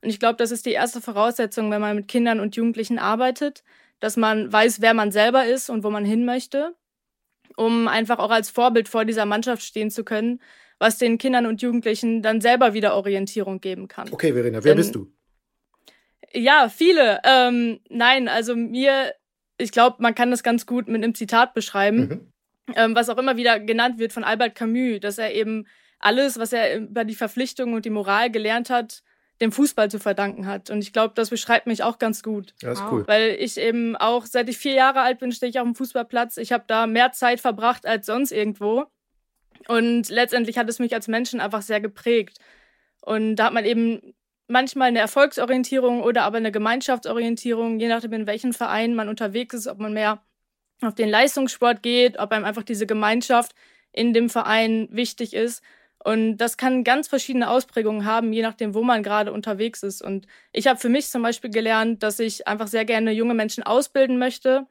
Und 0.00 0.10
ich 0.10 0.20
glaube, 0.20 0.36
das 0.36 0.52
ist 0.52 0.64
die 0.64 0.70
erste 0.72 1.00
Voraussetzung, 1.00 1.70
wenn 1.72 1.80
man 1.80 1.96
mit 1.96 2.08
Kindern 2.08 2.38
und 2.38 2.54
Jugendlichen 2.54 3.00
arbeitet, 3.00 3.64
dass 3.98 4.16
man 4.16 4.52
weiß, 4.52 4.80
wer 4.80 4.94
man 4.94 5.10
selber 5.10 5.44
ist 5.44 5.70
und 5.70 5.82
wo 5.82 5.90
man 5.90 6.04
hin 6.04 6.24
möchte, 6.24 6.76
um 7.56 7.88
einfach 7.88 8.20
auch 8.20 8.30
als 8.30 8.48
Vorbild 8.48 8.88
vor 8.88 9.04
dieser 9.04 9.26
Mannschaft 9.26 9.62
stehen 9.62 9.90
zu 9.90 10.04
können, 10.04 10.40
was 10.78 10.98
den 10.98 11.18
Kindern 11.18 11.46
und 11.46 11.62
Jugendlichen 11.62 12.22
dann 12.22 12.40
selber 12.40 12.74
wieder 12.74 12.94
Orientierung 12.94 13.60
geben 13.60 13.88
kann. 13.88 14.12
Okay, 14.12 14.32
Verena, 14.32 14.62
wer 14.62 14.72
Denn, 14.72 14.76
bist 14.76 14.94
du? 14.94 15.12
Ja, 16.32 16.68
viele. 16.68 17.20
Ähm, 17.24 17.80
nein, 17.88 18.28
also 18.28 18.54
mir, 18.54 19.14
ich 19.58 19.72
glaube, 19.72 19.96
man 19.98 20.14
kann 20.14 20.30
das 20.30 20.44
ganz 20.44 20.64
gut 20.64 20.86
mit 20.86 21.02
einem 21.02 21.16
Zitat 21.16 21.54
beschreiben. 21.54 21.98
Mhm 21.98 22.31
ähm, 22.76 22.94
was 22.94 23.08
auch 23.08 23.18
immer 23.18 23.36
wieder 23.36 23.60
genannt 23.60 23.98
wird 23.98 24.12
von 24.12 24.24
Albert 24.24 24.54
Camus, 24.54 25.00
dass 25.00 25.18
er 25.18 25.34
eben 25.34 25.66
alles, 25.98 26.38
was 26.38 26.52
er 26.52 26.76
über 26.76 27.04
die 27.04 27.14
Verpflichtungen 27.14 27.74
und 27.74 27.84
die 27.84 27.90
Moral 27.90 28.30
gelernt 28.30 28.70
hat, 28.70 29.02
dem 29.40 29.52
Fußball 29.52 29.90
zu 29.90 29.98
verdanken 29.98 30.46
hat. 30.46 30.70
Und 30.70 30.82
ich 30.82 30.92
glaube, 30.92 31.14
das 31.14 31.30
beschreibt 31.30 31.66
mich 31.66 31.82
auch 31.82 31.98
ganz 31.98 32.22
gut. 32.22 32.54
Ja, 32.62 32.72
ist 32.72 32.82
cool. 32.90 33.04
Weil 33.06 33.36
ich 33.38 33.58
eben 33.58 33.96
auch, 33.96 34.26
seit 34.26 34.48
ich 34.48 34.58
vier 34.58 34.74
Jahre 34.74 35.00
alt 35.00 35.18
bin, 35.18 35.32
stehe 35.32 35.50
ich 35.50 35.58
auf 35.58 35.64
dem 35.64 35.74
Fußballplatz. 35.74 36.36
Ich 36.36 36.52
habe 36.52 36.64
da 36.66 36.86
mehr 36.86 37.12
Zeit 37.12 37.40
verbracht 37.40 37.86
als 37.86 38.06
sonst 38.06 38.30
irgendwo. 38.30 38.86
Und 39.68 40.08
letztendlich 40.08 40.58
hat 40.58 40.68
es 40.68 40.78
mich 40.78 40.94
als 40.94 41.08
Menschen 41.08 41.40
einfach 41.40 41.62
sehr 41.62 41.80
geprägt. 41.80 42.38
Und 43.00 43.36
da 43.36 43.46
hat 43.46 43.52
man 43.52 43.64
eben 43.64 44.14
manchmal 44.48 44.88
eine 44.88 45.00
Erfolgsorientierung 45.00 46.02
oder 46.02 46.22
aber 46.22 46.36
eine 46.36 46.52
Gemeinschaftsorientierung, 46.52 47.80
je 47.80 47.88
nachdem, 47.88 48.12
in 48.12 48.26
welchem 48.26 48.52
Verein 48.52 48.94
man 48.94 49.08
unterwegs 49.08 49.54
ist, 49.54 49.66
ob 49.66 49.78
man 49.78 49.92
mehr 49.92 50.22
auf 50.88 50.94
den 50.94 51.08
Leistungssport 51.08 51.82
geht, 51.82 52.18
ob 52.18 52.32
einem 52.32 52.44
einfach 52.44 52.62
diese 52.62 52.86
Gemeinschaft 52.86 53.52
in 53.92 54.12
dem 54.12 54.30
Verein 54.30 54.88
wichtig 54.90 55.34
ist. 55.34 55.62
Und 56.04 56.38
das 56.38 56.56
kann 56.56 56.82
ganz 56.82 57.06
verschiedene 57.06 57.48
Ausprägungen 57.48 58.04
haben, 58.04 58.32
je 58.32 58.42
nachdem, 58.42 58.74
wo 58.74 58.82
man 58.82 59.02
gerade 59.02 59.32
unterwegs 59.32 59.82
ist. 59.82 60.02
Und 60.02 60.26
ich 60.52 60.66
habe 60.66 60.80
für 60.80 60.88
mich 60.88 61.08
zum 61.08 61.22
Beispiel 61.22 61.50
gelernt, 61.50 62.02
dass 62.02 62.18
ich 62.18 62.48
einfach 62.48 62.66
sehr 62.66 62.84
gerne 62.84 63.12
junge 63.12 63.34
Menschen 63.34 63.62
ausbilden 63.62 64.18
möchte, 64.18 64.66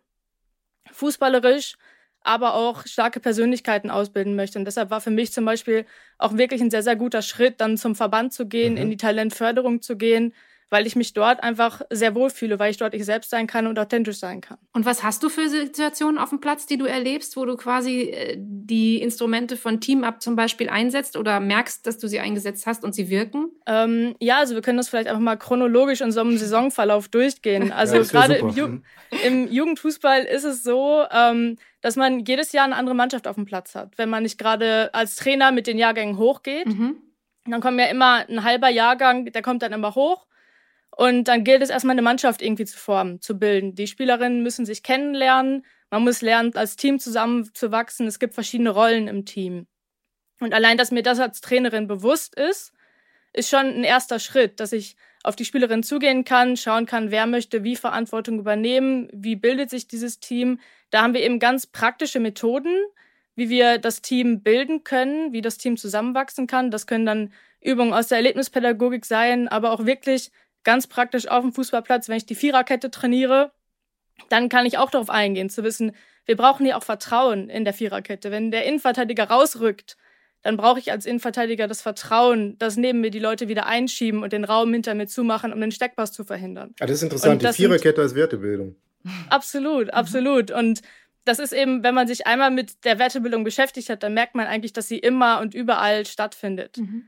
fußballerisch, 0.91 1.75
aber 2.23 2.53
auch 2.53 2.85
starke 2.85 3.19
Persönlichkeiten 3.19 3.89
ausbilden 3.89 4.35
möchte. 4.35 4.59
Und 4.59 4.65
deshalb 4.65 4.89
war 4.89 4.99
für 4.99 5.09
mich 5.09 5.31
zum 5.31 5.45
Beispiel 5.45 5.85
auch 6.17 6.37
wirklich 6.37 6.61
ein 6.61 6.69
sehr, 6.69 6.83
sehr 6.83 6.97
guter 6.97 7.21
Schritt, 7.21 7.61
dann 7.61 7.77
zum 7.77 7.95
Verband 7.95 8.33
zu 8.33 8.47
gehen, 8.47 8.73
mhm. 8.73 8.81
in 8.81 8.89
die 8.89 8.97
Talentförderung 8.97 9.81
zu 9.81 9.97
gehen, 9.97 10.33
weil 10.71 10.87
ich 10.87 10.95
mich 10.95 11.13
dort 11.13 11.43
einfach 11.43 11.81
sehr 11.89 12.15
wohl 12.15 12.29
fühle, 12.29 12.57
weil 12.57 12.71
ich 12.71 12.77
dort 12.77 12.93
ich 12.93 13.03
selbst 13.03 13.29
sein 13.29 13.45
kann 13.45 13.67
und 13.67 13.77
authentisch 13.77 14.17
sein 14.17 14.39
kann. 14.39 14.57
Und 14.71 14.85
was 14.85 15.03
hast 15.03 15.21
du 15.21 15.27
für 15.27 15.49
Situationen 15.49 16.17
auf 16.17 16.29
dem 16.29 16.39
Platz, 16.39 16.65
die 16.65 16.77
du 16.77 16.85
erlebst, 16.85 17.35
wo 17.35 17.43
du 17.45 17.57
quasi 17.57 18.03
äh, 18.03 18.37
die 18.39 19.01
Instrumente 19.01 19.57
von 19.57 19.81
Team 19.81 20.05
Up 20.05 20.21
zum 20.21 20.37
Beispiel 20.37 20.69
einsetzt 20.69 21.17
oder 21.17 21.41
merkst, 21.41 21.85
dass 21.85 21.97
du 21.97 22.07
sie 22.07 22.21
eingesetzt 22.21 22.65
hast 22.65 22.85
und 22.85 22.95
sie 22.95 23.09
wirken? 23.09 23.51
Ähm, 23.67 24.15
ja, 24.19 24.37
also 24.37 24.55
wir 24.55 24.61
können 24.61 24.77
das 24.77 24.87
vielleicht 24.87 25.09
einfach 25.09 25.21
mal 25.21 25.35
chronologisch 25.35 25.99
in 25.99 26.13
so 26.13 26.21
einem 26.21 26.37
Saisonverlauf 26.37 27.09
durchgehen. 27.09 27.73
Also 27.73 27.97
ja, 27.97 28.03
gerade 28.03 28.35
im, 28.35 28.49
Ju 28.49 28.79
im, 29.25 29.51
Jugendfußball 29.51 30.23
ist 30.23 30.45
es 30.45 30.63
so, 30.63 31.03
ähm, 31.11 31.57
dass 31.81 31.97
man 31.97 32.23
jedes 32.23 32.53
Jahr 32.53 32.63
eine 32.63 32.77
andere 32.77 32.95
Mannschaft 32.95 33.27
auf 33.27 33.35
dem 33.35 33.43
Platz 33.43 33.75
hat. 33.75 33.97
Wenn 33.97 34.09
man 34.09 34.23
nicht 34.23 34.37
gerade 34.37 34.93
als 34.93 35.17
Trainer 35.17 35.51
mit 35.51 35.67
den 35.67 35.77
Jahrgängen 35.77 36.17
hochgeht, 36.17 36.67
mhm. 36.67 36.95
dann 37.45 37.59
kommt 37.59 37.77
ja 37.77 37.87
immer 37.87 38.25
ein 38.29 38.45
halber 38.45 38.69
Jahrgang, 38.69 39.25
der 39.25 39.41
kommt 39.41 39.63
dann 39.63 39.73
immer 39.73 39.95
hoch 39.95 40.27
und 40.95 41.25
dann 41.25 41.43
gilt 41.43 41.61
es 41.61 41.69
erstmal 41.69 41.93
eine 41.93 42.01
Mannschaft 42.01 42.41
irgendwie 42.41 42.65
zu 42.65 42.77
formen, 42.77 43.21
zu 43.21 43.39
bilden. 43.39 43.75
Die 43.75 43.87
Spielerinnen 43.87 44.43
müssen 44.43 44.65
sich 44.65 44.83
kennenlernen. 44.83 45.65
Man 45.89 46.03
muss 46.03 46.21
lernen, 46.21 46.55
als 46.55 46.75
Team 46.75 46.99
zusammenzuwachsen. 46.99 48.07
Es 48.07 48.19
gibt 48.19 48.33
verschiedene 48.33 48.71
Rollen 48.71 49.07
im 49.07 49.25
Team. 49.25 49.67
Und 50.39 50.53
allein, 50.53 50.77
dass 50.77 50.91
mir 50.91 51.03
das 51.03 51.19
als 51.19 51.39
Trainerin 51.41 51.87
bewusst 51.87 52.35
ist, 52.35 52.73
ist 53.33 53.49
schon 53.49 53.65
ein 53.67 53.83
erster 53.83 54.19
Schritt, 54.19 54.59
dass 54.59 54.73
ich 54.73 54.95
auf 55.23 55.35
die 55.35 55.45
Spielerin 55.45 55.83
zugehen 55.83 56.25
kann, 56.25 56.57
schauen 56.57 56.85
kann, 56.85 57.11
wer 57.11 57.27
möchte 57.27 57.63
wie 57.63 57.75
Verantwortung 57.75 58.39
übernehmen, 58.39 59.07
wie 59.13 59.35
bildet 59.35 59.69
sich 59.69 59.87
dieses 59.87 60.19
Team. 60.19 60.59
Da 60.89 61.03
haben 61.03 61.13
wir 61.13 61.21
eben 61.21 61.39
ganz 61.39 61.67
praktische 61.67 62.19
Methoden, 62.19 62.75
wie 63.35 63.49
wir 63.49 63.77
das 63.77 64.01
Team 64.01 64.41
bilden 64.41 64.83
können, 64.83 65.31
wie 65.31 65.41
das 65.41 65.57
Team 65.57 65.77
zusammenwachsen 65.77 66.47
kann. 66.47 66.71
Das 66.71 66.87
können 66.87 67.05
dann 67.05 67.33
Übungen 67.61 67.93
aus 67.93 68.07
der 68.07 68.17
Erlebnispädagogik 68.17 69.05
sein, 69.05 69.47
aber 69.47 69.71
auch 69.71 69.85
wirklich 69.85 70.31
ganz 70.63 70.87
praktisch 70.87 71.27
auf 71.27 71.41
dem 71.41 71.53
Fußballplatz, 71.53 72.09
wenn 72.09 72.17
ich 72.17 72.25
die 72.25 72.35
Viererkette 72.35 72.91
trainiere, 72.91 73.51
dann 74.29 74.49
kann 74.49 74.65
ich 74.65 74.77
auch 74.77 74.91
darauf 74.91 75.09
eingehen, 75.09 75.49
zu 75.49 75.63
wissen, 75.63 75.93
wir 76.25 76.37
brauchen 76.37 76.65
hier 76.65 76.77
auch 76.77 76.83
Vertrauen 76.83 77.49
in 77.49 77.63
der 77.63 77.73
Viererkette. 77.73 78.31
Wenn 78.31 78.51
der 78.51 78.65
Innenverteidiger 78.65 79.25
rausrückt, 79.25 79.97
dann 80.43 80.57
brauche 80.57 80.79
ich 80.79 80.91
als 80.91 81.05
Innenverteidiger 81.05 81.67
das 81.67 81.81
Vertrauen, 81.81 82.57
dass 82.57 82.77
neben 82.77 83.01
mir 83.01 83.11
die 83.11 83.19
Leute 83.19 83.47
wieder 83.47 83.65
einschieben 83.65 84.23
und 84.23 84.33
den 84.33 84.43
Raum 84.43 84.73
hinter 84.73 84.95
mir 84.95 85.07
zumachen, 85.07 85.53
um 85.53 85.61
den 85.61 85.71
Steckpass 85.71 86.13
zu 86.13 86.23
verhindern. 86.23 86.73
Ja, 86.79 86.85
das 86.85 86.97
ist 86.97 87.03
interessant, 87.03 87.43
das 87.43 87.55
die 87.55 87.63
Viererkette 87.63 88.01
als 88.01 88.15
Wertebildung. 88.15 88.75
Absolut, 89.29 89.91
absolut. 89.91 90.51
Und 90.51 90.81
das 91.25 91.39
ist 91.39 91.53
eben, 91.53 91.83
wenn 91.83 91.93
man 91.93 92.07
sich 92.07 92.25
einmal 92.25 92.51
mit 92.51 92.83
der 92.85 92.97
Wertebildung 92.97 93.43
beschäftigt 93.43 93.89
hat, 93.89 94.03
dann 94.03 94.13
merkt 94.13 94.35
man 94.35 94.47
eigentlich, 94.47 94.73
dass 94.73 94.87
sie 94.87 94.97
immer 94.97 95.39
und 95.41 95.53
überall 95.53 96.05
stattfindet. 96.05 96.77
Mhm. 96.77 97.05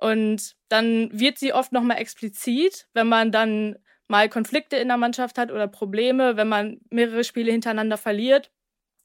Und 0.00 0.56
dann 0.68 1.08
wird 1.12 1.38
sie 1.38 1.52
oft 1.52 1.72
nochmal 1.72 1.98
explizit, 1.98 2.86
wenn 2.94 3.08
man 3.08 3.32
dann 3.32 3.76
mal 4.08 4.28
Konflikte 4.28 4.76
in 4.76 4.88
der 4.88 4.96
Mannschaft 4.96 5.38
hat 5.38 5.50
oder 5.50 5.66
Probleme, 5.66 6.36
wenn 6.36 6.48
man 6.48 6.80
mehrere 6.90 7.24
Spiele 7.24 7.52
hintereinander 7.52 7.96
verliert. 7.96 8.50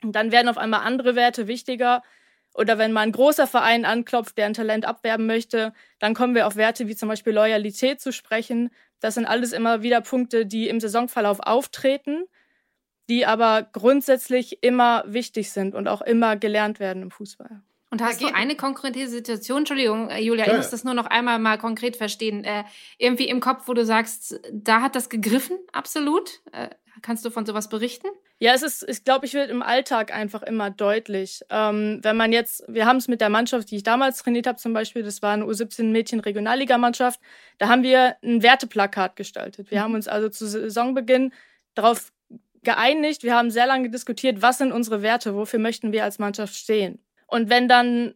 Und 0.04 0.16
dann 0.16 0.32
werden 0.32 0.50
auf 0.50 0.58
einmal 0.58 0.82
andere 0.82 1.16
Werte 1.16 1.48
wichtiger. 1.48 2.04
Oder 2.54 2.78
wenn 2.78 2.92
mal 2.92 3.02
ein 3.02 3.12
großer 3.12 3.48
Verein 3.48 3.86
anklopft, 3.86 4.38
der 4.38 4.48
ein 4.48 4.54
Talent 4.54 4.86
abwerben 4.86 5.26
möchte, 5.26 5.74
dann 6.00 6.14
kommen 6.14 6.36
wir 6.36 6.48
auf 6.48 6.56
Werte 6.56 6.88
wie 6.88 6.96
zum 6.96 7.08
Beispiel 7.10 7.34
Loyalität 7.34 8.02
zu 8.02 8.12
sprechen. 8.12 8.72
Das 9.00 9.16
sind 9.16 9.26
alles 9.26 9.54
immer 9.54 9.84
wieder 9.84 10.02
Punkte, 10.02 10.46
die 10.46 10.68
im 10.68 10.80
Saisonverlauf 10.80 11.40
auftreten, 11.40 12.26
die 13.08 13.26
aber 13.26 13.70
grundsätzlich 13.72 14.64
immer 14.64 15.04
wichtig 15.08 15.52
sind 15.52 15.76
und 15.76 15.88
auch 15.88 16.02
immer 16.02 16.38
gelernt 16.38 16.80
werden 16.80 17.04
im 17.04 17.12
Fußball. 17.12 17.62
Und 17.92 18.04
hast 18.04 18.22
du 18.22 18.28
eine 18.28 18.56
konkrete 18.56 19.08
Situation, 19.08 19.60
Entschuldigung, 19.60 20.10
äh, 20.10 20.20
Julia, 20.20 20.44
Klar. 20.44 20.58
ich 20.58 20.64
muss 20.64 20.70
das 20.70 20.84
nur 20.84 20.94
noch 20.94 21.08
einmal 21.08 21.40
mal 21.40 21.58
konkret 21.58 21.96
verstehen, 21.96 22.44
äh, 22.44 22.64
irgendwie 23.00 23.28
im 23.28 23.40
Kopf, 23.40 23.68
wo 23.68 23.74
du 23.74 23.84
sagst, 23.84 24.40
da 24.52 24.82
hat 24.82 24.96
das 24.96 25.10
gegriffen, 25.10 25.58
absolut. 25.74 26.42
Äh, 26.52 26.70
kannst 27.02 27.26
du 27.26 27.32
von 27.32 27.46
sowas 27.46 27.68
berichten? 27.68 28.08
Ja, 28.38 28.54
es 28.54 28.62
ist, 28.62 28.88
ich 28.88 29.04
glaube, 29.04 29.26
ich 29.26 29.34
wird 29.34 29.50
im 29.50 29.62
Alltag 29.62 30.14
einfach 30.14 30.44
immer 30.44 30.70
deutlich. 30.70 31.42
Ähm, 31.50 32.00
wenn 32.04 32.16
man 32.16 32.32
jetzt, 32.32 32.64
wir 32.68 32.86
haben 32.86 32.98
es 32.98 33.08
mit 33.08 33.22
der 33.22 33.30
Mannschaft, 33.30 33.72
die 33.72 33.78
ich 33.78 33.84
damals 33.84 34.20
trainiert 34.20 34.48
habe, 34.48 34.58
zum 34.58 34.74
Beispiel, 34.74 35.04
das 35.04 35.22
war 35.22 35.34
eine 35.34 35.46
U17-Mädchen-Regionalligamannschaft, 35.46 37.20
da 37.58 37.70
haben 37.70 37.84
wir 37.84 38.18
ein 38.24 38.44
Werteplakat 38.44 39.16
gestaltet. 39.16 39.72
Wir 39.72 39.80
mhm. 39.80 39.84
haben 39.84 39.96
uns 39.96 40.08
also 40.08 40.30
zu 40.30 40.48
Saisonbeginn 40.48 41.34
darauf 41.74 42.12
geeinigt, 42.64 43.24
wir 43.24 43.36
haben 43.36 43.52
sehr 43.52 43.66
lange 43.66 43.90
diskutiert, 43.90 44.42
was 44.42 44.58
sind 44.60 44.72
unsere 44.72 45.02
Werte, 45.02 45.34
wofür 45.34 45.60
möchten 45.60 45.92
wir 45.92 46.04
als 46.04 46.20
Mannschaft 46.20 46.56
stehen. 46.56 47.00
Und 47.30 47.50
wenn 47.50 47.68
dann 47.68 48.14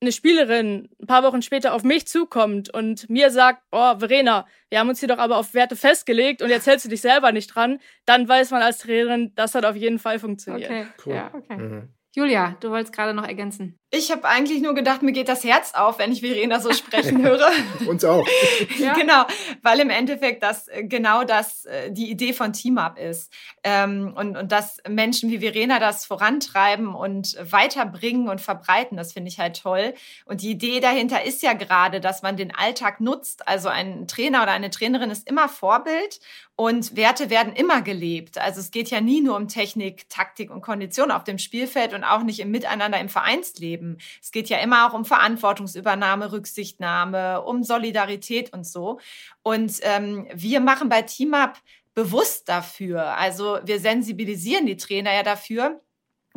eine 0.00 0.12
Spielerin 0.12 0.88
ein 1.00 1.06
paar 1.06 1.22
Wochen 1.22 1.42
später 1.42 1.72
auf 1.72 1.82
mich 1.82 2.06
zukommt 2.06 2.72
und 2.72 3.08
mir 3.08 3.30
sagt, 3.30 3.62
oh, 3.72 3.98
Verena, 3.98 4.46
wir 4.68 4.78
haben 4.78 4.88
uns 4.88 5.00
hier 5.00 5.08
doch 5.08 5.18
aber 5.18 5.38
auf 5.38 5.54
Werte 5.54 5.74
festgelegt 5.74 6.42
und 6.42 6.50
jetzt 6.50 6.66
hältst 6.66 6.84
du 6.84 6.90
dich 6.90 7.00
selber 7.00 7.32
nicht 7.32 7.48
dran, 7.48 7.80
dann 8.04 8.28
weiß 8.28 8.50
man 8.50 8.62
als 8.62 8.78
Trainerin, 8.78 9.32
das 9.36 9.54
hat 9.54 9.64
auf 9.64 9.76
jeden 9.76 9.98
Fall 9.98 10.18
funktioniert. 10.18 10.70
Okay, 10.70 10.86
cool. 11.06 11.14
Ja, 11.14 11.30
okay. 11.32 11.56
Mhm. 11.56 11.88
Julia, 12.14 12.56
du 12.60 12.70
wolltest 12.70 12.94
gerade 12.94 13.14
noch 13.14 13.26
ergänzen. 13.26 13.78
Ich 13.90 14.10
habe 14.10 14.24
eigentlich 14.24 14.60
nur 14.62 14.74
gedacht, 14.74 15.02
mir 15.02 15.12
geht 15.12 15.28
das 15.28 15.44
Herz 15.44 15.72
auf, 15.72 16.00
wenn 16.00 16.10
ich 16.10 16.20
Verena 16.20 16.58
so 16.58 16.72
sprechen 16.72 17.22
höre. 17.22 17.48
Uns 17.86 18.04
auch. 18.04 18.26
ja. 18.78 18.94
Genau, 18.94 19.24
weil 19.62 19.78
im 19.78 19.90
Endeffekt 19.90 20.42
das 20.42 20.66
äh, 20.66 20.82
genau 20.82 21.22
das 21.22 21.66
äh, 21.66 21.92
die 21.92 22.10
Idee 22.10 22.32
von 22.32 22.52
Team 22.52 22.78
Up 22.78 22.98
ist. 22.98 23.32
Ähm, 23.62 24.12
und, 24.16 24.36
und 24.36 24.50
dass 24.50 24.78
Menschen 24.88 25.30
wie 25.30 25.38
Verena 25.38 25.78
das 25.78 26.04
vorantreiben 26.04 26.96
und 26.96 27.36
weiterbringen 27.40 28.28
und 28.28 28.40
verbreiten, 28.40 28.96
das 28.96 29.12
finde 29.12 29.28
ich 29.28 29.38
halt 29.38 29.62
toll. 29.62 29.94
Und 30.24 30.42
die 30.42 30.50
Idee 30.50 30.80
dahinter 30.80 31.24
ist 31.24 31.42
ja 31.42 31.52
gerade, 31.52 32.00
dass 32.00 32.22
man 32.22 32.36
den 32.36 32.52
Alltag 32.52 33.00
nutzt. 33.00 33.46
Also 33.46 33.68
ein 33.68 34.08
Trainer 34.08 34.42
oder 34.42 34.52
eine 34.52 34.70
Trainerin 34.70 35.10
ist 35.10 35.28
immer 35.28 35.48
Vorbild 35.48 36.18
und 36.56 36.96
Werte 36.96 37.28
werden 37.28 37.52
immer 37.54 37.82
gelebt. 37.82 38.38
Also 38.38 38.60
es 38.60 38.70
geht 38.70 38.88
ja 38.88 39.02
nie 39.02 39.20
nur 39.20 39.36
um 39.36 39.46
Technik, 39.46 40.08
Taktik 40.08 40.50
und 40.50 40.62
Kondition 40.62 41.10
auf 41.10 41.22
dem 41.22 41.38
Spielfeld 41.38 41.92
und 41.92 42.02
auch 42.02 42.22
nicht 42.22 42.40
im 42.40 42.50
Miteinander 42.50 42.98
im 42.98 43.10
Vereinsleben. 43.10 43.85
Es 44.20 44.30
geht 44.32 44.48
ja 44.48 44.58
immer 44.58 44.86
auch 44.86 44.94
um 44.94 45.04
Verantwortungsübernahme, 45.04 46.32
Rücksichtnahme, 46.32 47.42
um 47.42 47.62
Solidarität 47.62 48.52
und 48.52 48.66
so. 48.66 48.98
Und 49.42 49.78
ähm, 49.82 50.26
wir 50.34 50.60
machen 50.60 50.88
bei 50.88 51.02
TeamUp 51.02 51.54
bewusst 51.94 52.48
dafür. 52.48 53.16
Also 53.16 53.58
wir 53.64 53.80
sensibilisieren 53.80 54.66
die 54.66 54.76
Trainer 54.76 55.14
ja 55.14 55.22
dafür, 55.22 55.80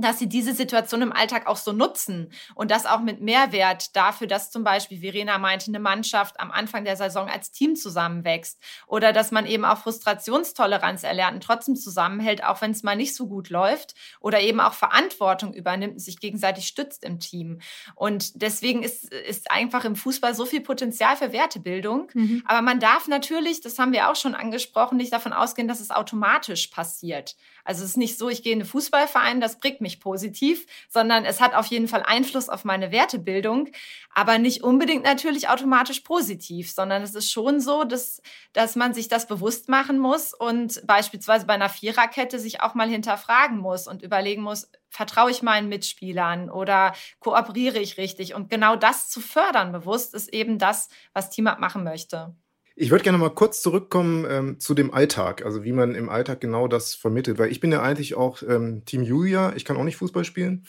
dass 0.01 0.20
sie 0.20 0.27
diese 0.27 0.53
Situation 0.53 1.01
im 1.01 1.12
Alltag 1.12 1.48
auch 1.48 1.58
so 1.58 1.72
nutzen 1.72 2.32
und 2.56 2.72
das 2.72 2.86
auch 2.86 3.01
mit 3.01 3.22
Mehrwert 3.22 3.96
dafür, 3.96 4.27
dass 4.27 4.51
zum 4.51 4.63
Beispiel 4.63 5.00
Verena 5.00 5.38
meinte, 5.38 5.68
eine 5.68 5.79
Mannschaft 5.79 6.39
am 6.39 6.51
Anfang 6.51 6.86
der 6.86 6.96
Saison 6.96 7.27
als 7.27 7.51
Team 7.51 7.75
zusammenwächst 7.75 8.60
oder 8.88 9.13
dass 9.13 9.32
man 9.32 9.46
eben 9.46 9.65
auch 9.65 9.79
Frustrationstoleranz 9.79 11.03
erlernt 11.03 11.36
und 11.36 11.44
trotzdem 11.44 11.75
zusammenhält, 11.75 12.44
auch 12.44 12.62
wenn 12.62 12.72
es 12.72 12.84
mal 12.84 12.96
nicht 12.96 13.15
so 13.15 13.27
gut 13.27 13.50
läuft 13.50 13.96
oder 14.20 14.41
eben 14.41 14.60
auch 14.60 14.74
Verantwortung 14.74 15.53
übernimmt 15.53 15.94
und 15.94 16.00
sich 16.00 16.20
gegenseitig 16.20 16.68
stützt 16.68 17.03
im 17.03 17.20
Team. 17.20 17.60
Und 17.96 18.41
deswegen 18.41 18.84
ist, 18.84 19.12
ist 19.13 19.51
einfach 19.51 19.86
im 19.86 19.96
Fußball 19.96 20.34
so 20.34 20.46
viel 20.46 20.62
Potenzial 20.62 21.15
für 21.15 21.32
Wertebildung. 21.32 22.10
Mhm. 22.13 22.44
Aber 22.46 22.62
man 22.62 22.79
darf 22.79 23.08
natürlich, 23.08 23.62
das 23.62 23.79
haben 23.79 23.94
wir 23.94 24.10
auch 24.10 24.15
schon 24.15 24.36
angesprochen, 24.36 24.98
nicht 24.98 25.13
davon 25.13 25.34
ausgehen, 25.34 25.68
dass 25.68 25.79
es 25.79 25.91
automatisch 25.91 26.68
passiert. 26.68 27.36
Also 27.70 27.84
es 27.84 27.92
ist 27.92 27.98
nicht 27.98 28.18
so, 28.18 28.30
ich 28.30 28.42
gehe 28.42 28.52
in 28.52 28.62
einen 28.62 28.68
Fußballverein, 28.68 29.42
das 29.42 29.60
prägt 29.60 29.80
mich 29.80 30.00
positiv, 30.00 30.66
sondern 30.90 31.24
es 31.24 31.40
hat 31.40 31.54
auf 31.54 31.68
jeden 31.68 31.88
Fall 31.88 32.02
Einfluss 32.02 32.50
auf 32.50 32.66
meine 32.66 32.92
Wertebildung, 32.92 33.70
aber 34.12 34.40
nicht 34.40 34.64
unbedingt 34.64 35.04
natürlich 35.04 35.50
automatisch 35.50 36.00
positiv, 36.00 36.72
sondern 36.72 37.04
es 37.04 37.14
ist 37.14 37.32
schon 37.32 37.60
so, 37.62 37.84
dass, 37.84 38.24
dass 38.54 38.76
man 38.76 38.96
sich 38.96 39.08
das 39.08 39.28
bewusst 39.28 39.70
machen 39.70 40.00
muss 40.00 40.34
und 40.34 40.82
beispielsweise 40.88 41.46
bei 41.46 41.54
einer 41.54 41.70
Viererkette 41.70 42.40
sich 42.40 42.62
auch 42.62 42.74
mal 42.74 42.90
hinterfragen 42.90 43.60
muss 43.60 43.86
und 43.86 44.02
überlegen 44.02 44.42
muss, 44.42 44.72
vertraue 44.90 45.30
ich 45.30 45.44
meinen 45.44 45.70
Mitspielern 45.70 46.50
oder 46.50 46.94
kooperiere 47.20 47.78
ich 47.78 48.00
richtig? 48.00 48.34
Und 48.34 48.50
genau 48.50 48.78
das 48.78 49.10
zu 49.10 49.22
fördern 49.22 49.72
bewusst 49.74 50.16
ist 50.16 50.34
eben 50.34 50.58
das, 50.58 50.90
was 51.14 51.30
Team 51.30 51.46
Up 51.46 51.60
machen 51.60 51.84
möchte. 51.84 52.34
Ich 52.81 52.91
würde 52.91 53.03
gerne 53.03 53.17
mal 53.17 53.27
kurz 53.27 53.62
zurückkommen 53.62 54.25
ähm, 54.29 54.57
zu 54.57 54.74
dem 54.74 54.93
Alltag, 54.93 55.43
also 55.43 55.65
wie 55.65 55.74
man 55.74 55.95
im 55.95 56.07
Alltag 56.07 56.39
genau 56.39 56.69
das 56.69 56.95
vermittelt, 56.95 57.38
weil 57.38 57.51
ich 57.51 57.59
bin 57.59 57.74
ja 57.74 57.81
eigentlich 57.81 58.15
auch 58.15 58.41
ähm, 58.41 58.83
Team 58.86 59.03
Julia, 59.03 59.51
ich 59.57 59.65
kann 59.65 59.75
auch 59.75 59.83
nicht 59.83 59.98
Fußball 59.98 60.24
spielen. 60.24 60.63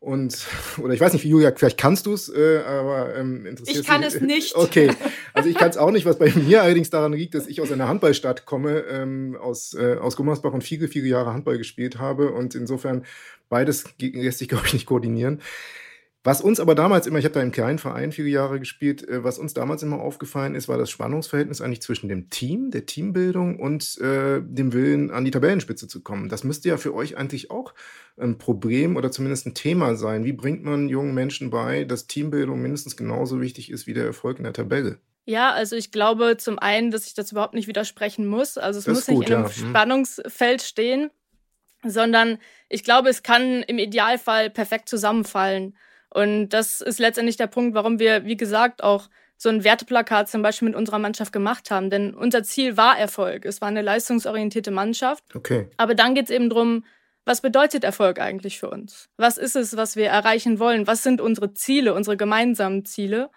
Und, 0.00 0.46
oder 0.82 0.94
ich 0.94 1.00
weiß 1.00 1.12
nicht, 1.12 1.24
wie 1.24 1.28
Julia, 1.28 1.52
vielleicht 1.54 1.76
kannst 1.76 2.06
du 2.06 2.14
es, 2.14 2.30
äh, 2.30 2.62
aber 2.66 3.14
ähm, 3.16 3.44
interessiert 3.44 3.80
Ich 3.80 3.86
kann 3.86 4.00
mich. 4.00 4.14
es 4.14 4.20
nicht. 4.22 4.56
Okay, 4.56 4.92
also 5.34 5.46
ich 5.50 5.54
kann 5.54 5.68
es 5.68 5.76
auch 5.76 5.90
nicht, 5.90 6.06
was 6.06 6.18
bei 6.18 6.32
mir 6.34 6.62
allerdings 6.62 6.88
daran 6.88 7.12
liegt, 7.12 7.34
dass 7.34 7.46
ich 7.46 7.60
aus 7.60 7.70
einer 7.70 7.86
Handballstadt 7.86 8.46
komme, 8.46 8.84
ähm, 8.90 9.36
aus, 9.38 9.74
äh, 9.74 9.96
aus 10.00 10.16
Gummersbach 10.16 10.54
und 10.54 10.64
viele, 10.64 10.88
viele 10.88 11.08
Jahre 11.08 11.34
Handball 11.34 11.58
gespielt 11.58 11.98
habe 11.98 12.32
und 12.32 12.54
insofern 12.54 13.04
beides 13.50 13.84
lässt 14.00 14.38
sich, 14.38 14.48
glaube 14.48 14.66
ich, 14.68 14.72
nicht 14.72 14.86
koordinieren. 14.86 15.42
Was 16.24 16.40
uns 16.40 16.60
aber 16.60 16.76
damals 16.76 17.08
immer, 17.08 17.18
ich 17.18 17.24
habe 17.24 17.34
da 17.34 17.42
im 17.42 17.50
kleinen 17.50 17.78
Verein 17.78 18.12
viele 18.12 18.28
Jahre 18.28 18.60
gespielt, 18.60 19.06
äh, 19.08 19.24
was 19.24 19.38
uns 19.38 19.54
damals 19.54 19.82
immer 19.82 20.00
aufgefallen 20.00 20.54
ist, 20.54 20.68
war 20.68 20.78
das 20.78 20.88
Spannungsverhältnis 20.88 21.60
eigentlich 21.60 21.82
zwischen 21.82 22.08
dem 22.08 22.30
Team, 22.30 22.70
der 22.70 22.86
Teambildung 22.86 23.58
und 23.58 23.98
äh, 24.00 24.40
dem 24.40 24.72
Willen, 24.72 25.10
an 25.10 25.24
die 25.24 25.32
Tabellenspitze 25.32 25.88
zu 25.88 26.02
kommen. 26.02 26.28
Das 26.28 26.44
müsste 26.44 26.68
ja 26.68 26.76
für 26.76 26.94
euch 26.94 27.16
eigentlich 27.16 27.50
auch 27.50 27.74
ein 28.16 28.38
Problem 28.38 28.96
oder 28.96 29.10
zumindest 29.10 29.46
ein 29.46 29.54
Thema 29.54 29.96
sein. 29.96 30.24
Wie 30.24 30.32
bringt 30.32 30.62
man 30.62 30.88
jungen 30.88 31.12
Menschen 31.12 31.50
bei, 31.50 31.84
dass 31.84 32.06
Teambildung 32.06 32.62
mindestens 32.62 32.96
genauso 32.96 33.40
wichtig 33.40 33.70
ist 33.70 33.88
wie 33.88 33.94
der 33.94 34.04
Erfolg 34.04 34.38
in 34.38 34.44
der 34.44 34.52
Tabelle? 34.52 34.98
Ja, 35.24 35.50
also 35.50 35.74
ich 35.74 35.90
glaube 35.90 36.36
zum 36.36 36.58
einen, 36.58 36.92
dass 36.92 37.06
ich 37.06 37.14
das 37.14 37.32
überhaupt 37.32 37.54
nicht 37.54 37.68
widersprechen 37.68 38.26
muss. 38.26 38.58
Also 38.58 38.78
es 38.78 38.84
das 38.84 38.94
muss 38.94 39.08
nicht 39.08 39.28
in 39.28 39.34
einem 39.34 39.44
ja. 39.44 39.48
Mhm. 39.48 39.70
Spannungsfeld 39.70 40.62
stehen, 40.62 41.10
sondern 41.84 42.38
ich 42.68 42.84
glaube, 42.84 43.08
es 43.08 43.24
kann 43.24 43.62
im 43.64 43.78
Idealfall 43.78 44.50
perfekt 44.50 44.88
zusammenfallen. 44.88 45.76
Und 46.12 46.50
das 46.50 46.80
ist 46.80 46.98
letztendlich 46.98 47.36
der 47.36 47.46
Punkt, 47.46 47.74
warum 47.74 47.98
wir, 47.98 48.24
wie 48.26 48.36
gesagt, 48.36 48.82
auch 48.82 49.08
so 49.38 49.48
ein 49.48 49.64
Werteplakat 49.64 50.28
zum 50.28 50.42
Beispiel 50.42 50.68
mit 50.68 50.76
unserer 50.76 50.98
Mannschaft 50.98 51.32
gemacht 51.32 51.70
haben. 51.70 51.90
Denn 51.90 52.14
unser 52.14 52.42
Ziel 52.42 52.76
war 52.76 52.98
Erfolg. 52.98 53.44
Es 53.44 53.60
war 53.60 53.68
eine 53.68 53.82
leistungsorientierte 53.82 54.70
Mannschaft. 54.70 55.24
Okay. 55.34 55.68
Aber 55.78 55.94
dann 55.94 56.14
geht 56.14 56.26
es 56.26 56.30
eben 56.30 56.50
darum, 56.50 56.84
was 57.24 57.40
bedeutet 57.40 57.84
Erfolg 57.84 58.20
eigentlich 58.20 58.58
für 58.58 58.68
uns? 58.68 59.08
Was 59.16 59.38
ist 59.38 59.56
es, 59.56 59.76
was 59.76 59.96
wir 59.96 60.06
erreichen 60.06 60.58
wollen? 60.58 60.86
Was 60.86 61.02
sind 61.02 61.20
unsere 61.20 61.54
Ziele, 61.54 61.94
unsere 61.94 62.16
gemeinsamen 62.16 62.84
Ziele? 62.84 63.30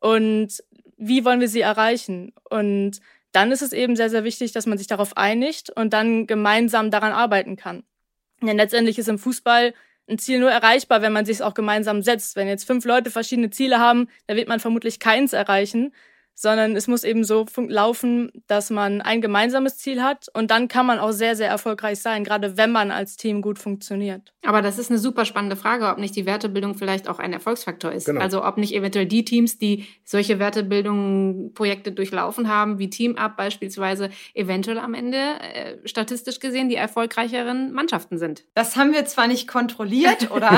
Und 0.00 0.62
wie 0.96 1.24
wollen 1.24 1.40
wir 1.40 1.48
sie 1.48 1.62
erreichen? 1.62 2.32
Und 2.48 3.00
dann 3.32 3.50
ist 3.50 3.62
es 3.62 3.72
eben 3.72 3.96
sehr, 3.96 4.10
sehr 4.10 4.24
wichtig, 4.24 4.52
dass 4.52 4.66
man 4.66 4.78
sich 4.78 4.86
darauf 4.86 5.16
einigt 5.16 5.70
und 5.70 5.92
dann 5.92 6.26
gemeinsam 6.26 6.90
daran 6.90 7.12
arbeiten 7.12 7.56
kann. 7.56 7.82
Denn 8.42 8.56
letztendlich 8.56 8.98
ist 8.98 9.08
im 9.08 9.18
Fußball 9.18 9.74
ein 10.08 10.18
Ziel 10.18 10.40
nur 10.40 10.50
erreichbar, 10.50 11.02
wenn 11.02 11.12
man 11.12 11.24
sich 11.24 11.36
es 11.36 11.42
auch 11.42 11.54
gemeinsam 11.54 12.02
setzt. 12.02 12.36
Wenn 12.36 12.48
jetzt 12.48 12.66
fünf 12.66 12.84
Leute 12.84 13.10
verschiedene 13.10 13.50
Ziele 13.50 13.78
haben, 13.78 14.08
dann 14.26 14.36
wird 14.36 14.48
man 14.48 14.60
vermutlich 14.60 14.98
keins 14.98 15.32
erreichen 15.32 15.92
sondern 16.40 16.74
es 16.74 16.88
muss 16.88 17.04
eben 17.04 17.22
so 17.22 17.44
laufen, 17.68 18.32
dass 18.46 18.70
man 18.70 19.02
ein 19.02 19.20
gemeinsames 19.20 19.76
Ziel 19.76 20.02
hat 20.02 20.28
und 20.32 20.50
dann 20.50 20.68
kann 20.68 20.86
man 20.86 20.98
auch 20.98 21.10
sehr, 21.10 21.36
sehr 21.36 21.48
erfolgreich 21.48 22.00
sein, 22.00 22.24
gerade 22.24 22.56
wenn 22.56 22.72
man 22.72 22.90
als 22.90 23.18
Team 23.18 23.42
gut 23.42 23.58
funktioniert. 23.58 24.32
Aber 24.42 24.62
das 24.62 24.78
ist 24.78 24.90
eine 24.90 24.98
super 24.98 25.26
spannende 25.26 25.54
Frage, 25.54 25.86
ob 25.88 25.98
nicht 25.98 26.16
die 26.16 26.24
Wertebildung 26.24 26.76
vielleicht 26.76 27.08
auch 27.08 27.18
ein 27.18 27.34
Erfolgsfaktor 27.34 27.92
ist. 27.92 28.06
Genau. 28.06 28.22
Also 28.22 28.42
ob 28.42 28.56
nicht 28.56 28.74
eventuell 28.74 29.04
die 29.04 29.22
Teams, 29.22 29.58
die 29.58 29.84
solche 30.02 30.38
Wertebildung 30.38 31.52
Projekte 31.52 31.92
durchlaufen 31.92 32.48
haben, 32.48 32.78
wie 32.78 32.88
Team 32.88 33.18
Up 33.18 33.36
beispielsweise, 33.36 34.08
eventuell 34.32 34.78
am 34.78 34.94
Ende 34.94 35.18
äh, 35.18 35.76
statistisch 35.86 36.40
gesehen 36.40 36.70
die 36.70 36.76
erfolgreicheren 36.76 37.72
Mannschaften 37.72 38.16
sind. 38.16 38.44
Das 38.54 38.76
haben 38.76 38.94
wir 38.94 39.04
zwar 39.04 39.26
nicht 39.26 39.46
kontrolliert 39.46 40.30
oder 40.34 40.52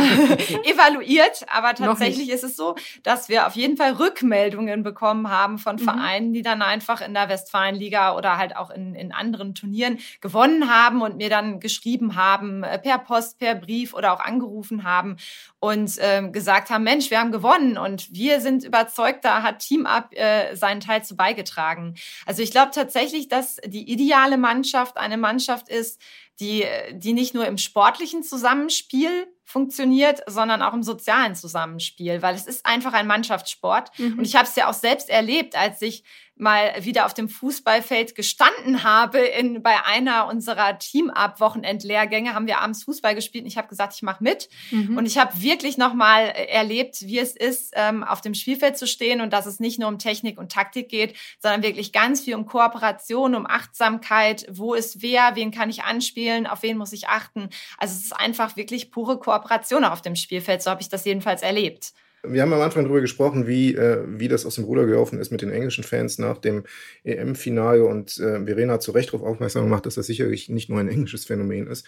evaluiert, 0.62 1.44
aber 1.52 1.74
tatsächlich 1.74 2.30
ist 2.30 2.44
es 2.44 2.54
so, 2.54 2.76
dass 3.02 3.28
wir 3.28 3.48
auf 3.48 3.56
jeden 3.56 3.76
Fall 3.76 3.94
Rückmeldungen 3.94 4.84
bekommen 4.84 5.28
haben 5.28 5.58
von 5.58 5.71
von 5.72 5.86
mhm. 5.86 5.90
Vereinen, 5.90 6.32
die 6.32 6.42
dann 6.42 6.62
einfach 6.62 7.00
in 7.00 7.14
der 7.14 7.28
Westfalenliga 7.28 8.16
oder 8.16 8.36
halt 8.36 8.56
auch 8.56 8.70
in, 8.70 8.94
in 8.94 9.12
anderen 9.12 9.54
Turnieren 9.54 9.98
gewonnen 10.20 10.70
haben 10.70 11.02
und 11.02 11.16
mir 11.16 11.30
dann 11.30 11.60
geschrieben 11.60 12.16
haben, 12.16 12.62
äh, 12.62 12.78
per 12.78 12.98
Post, 12.98 13.38
per 13.38 13.54
Brief 13.54 13.94
oder 13.94 14.12
auch 14.12 14.20
angerufen 14.20 14.84
haben 14.84 15.16
und 15.60 15.96
ähm, 16.00 16.32
gesagt 16.32 16.70
haben, 16.70 16.84
Mensch, 16.84 17.10
wir 17.10 17.20
haben 17.20 17.32
gewonnen 17.32 17.78
und 17.78 18.12
wir 18.12 18.40
sind 18.40 18.64
überzeugt, 18.64 19.24
da 19.24 19.42
hat 19.42 19.60
Team 19.60 19.86
Up 19.86 20.12
äh, 20.14 20.54
seinen 20.54 20.80
Teil 20.80 21.04
zu 21.04 21.16
beigetragen. 21.16 21.94
Also 22.26 22.42
ich 22.42 22.50
glaube 22.50 22.72
tatsächlich, 22.74 23.28
dass 23.28 23.56
die 23.64 23.90
ideale 23.90 24.38
Mannschaft 24.38 24.96
eine 24.96 25.16
Mannschaft 25.16 25.68
ist, 25.68 26.00
die, 26.40 26.64
die 26.92 27.12
nicht 27.12 27.34
nur 27.34 27.46
im 27.46 27.58
sportlichen 27.58 28.22
Zusammenspiel 28.22 29.28
funktioniert, 29.44 30.22
sondern 30.26 30.62
auch 30.62 30.72
im 30.72 30.82
sozialen 30.82 31.34
Zusammenspiel, 31.34 32.22
weil 32.22 32.34
es 32.34 32.46
ist 32.46 32.64
einfach 32.64 32.92
ein 32.92 33.06
Mannschaftssport. 33.06 33.98
Mhm. 33.98 34.18
Und 34.18 34.24
ich 34.24 34.36
habe 34.36 34.46
es 34.48 34.56
ja 34.56 34.68
auch 34.68 34.74
selbst 34.74 35.10
erlebt, 35.10 35.56
als 35.56 35.82
ich 35.82 36.04
mal 36.36 36.72
wieder 36.84 37.06
auf 37.06 37.14
dem 37.14 37.28
Fußballfeld 37.28 38.14
gestanden 38.14 38.82
habe 38.82 39.18
in 39.18 39.62
bei 39.62 39.84
einer 39.84 40.26
unserer 40.26 40.78
Team-Up-Wochenendlehrgänge 40.78 42.34
haben 42.34 42.46
wir 42.46 42.60
abends 42.60 42.84
Fußball 42.84 43.14
gespielt 43.14 43.44
und 43.44 43.48
ich 43.48 43.58
habe 43.58 43.68
gesagt, 43.68 43.94
ich 43.94 44.02
mache 44.02 44.24
mit 44.24 44.48
mhm. 44.70 44.96
und 44.96 45.06
ich 45.06 45.18
habe 45.18 45.40
wirklich 45.40 45.78
noch 45.78 45.94
mal 45.94 46.22
erlebt, 46.22 47.02
wie 47.02 47.18
es 47.18 47.36
ist, 47.36 47.72
ähm, 47.76 48.02
auf 48.02 48.20
dem 48.22 48.34
Spielfeld 48.34 48.78
zu 48.78 48.86
stehen 48.86 49.20
und 49.20 49.32
dass 49.32 49.46
es 49.46 49.60
nicht 49.60 49.78
nur 49.78 49.88
um 49.88 49.98
Technik 49.98 50.38
und 50.38 50.50
Taktik 50.50 50.88
geht, 50.88 51.16
sondern 51.38 51.62
wirklich 51.62 51.92
ganz 51.92 52.22
viel 52.22 52.34
um 52.34 52.46
Kooperation, 52.46 53.34
um 53.34 53.46
Achtsamkeit, 53.46 54.46
wo 54.50 54.74
ist 54.74 55.02
wer, 55.02 55.36
wen 55.36 55.50
kann 55.50 55.70
ich 55.70 55.84
anspielen, 55.84 56.46
auf 56.46 56.62
wen 56.62 56.78
muss 56.78 56.92
ich 56.92 57.08
achten. 57.08 57.50
Also 57.78 57.94
es 57.94 58.04
ist 58.04 58.16
einfach 58.16 58.56
wirklich 58.56 58.90
pure 58.90 59.18
Kooperation 59.18 59.84
auf 59.84 60.02
dem 60.02 60.16
Spielfeld, 60.16 60.62
so 60.62 60.70
habe 60.70 60.80
ich 60.80 60.88
das 60.88 61.04
jedenfalls 61.04 61.42
erlebt. 61.42 61.92
Wir 62.24 62.42
haben 62.42 62.52
am 62.52 62.60
Anfang 62.60 62.84
darüber 62.84 63.00
gesprochen, 63.00 63.46
wie, 63.48 63.74
äh, 63.74 64.04
wie 64.06 64.28
das 64.28 64.46
aus 64.46 64.54
dem 64.54 64.64
Ruder 64.64 64.86
gelaufen 64.86 65.18
ist 65.18 65.32
mit 65.32 65.42
den 65.42 65.50
englischen 65.50 65.82
Fans 65.82 66.18
nach 66.18 66.38
dem 66.38 66.64
EM-Finale 67.02 67.84
und 67.84 68.16
äh, 68.18 68.44
Verena 68.44 68.74
hat 68.74 68.82
zu 68.82 68.92
Recht 68.92 69.12
darauf 69.12 69.26
aufmerksam 69.26 69.64
gemacht, 69.64 69.86
dass 69.86 69.96
das 69.96 70.06
sicherlich 70.06 70.48
nicht 70.48 70.68
nur 70.68 70.78
ein 70.78 70.88
englisches 70.88 71.24
Phänomen 71.24 71.66
ist. 71.66 71.86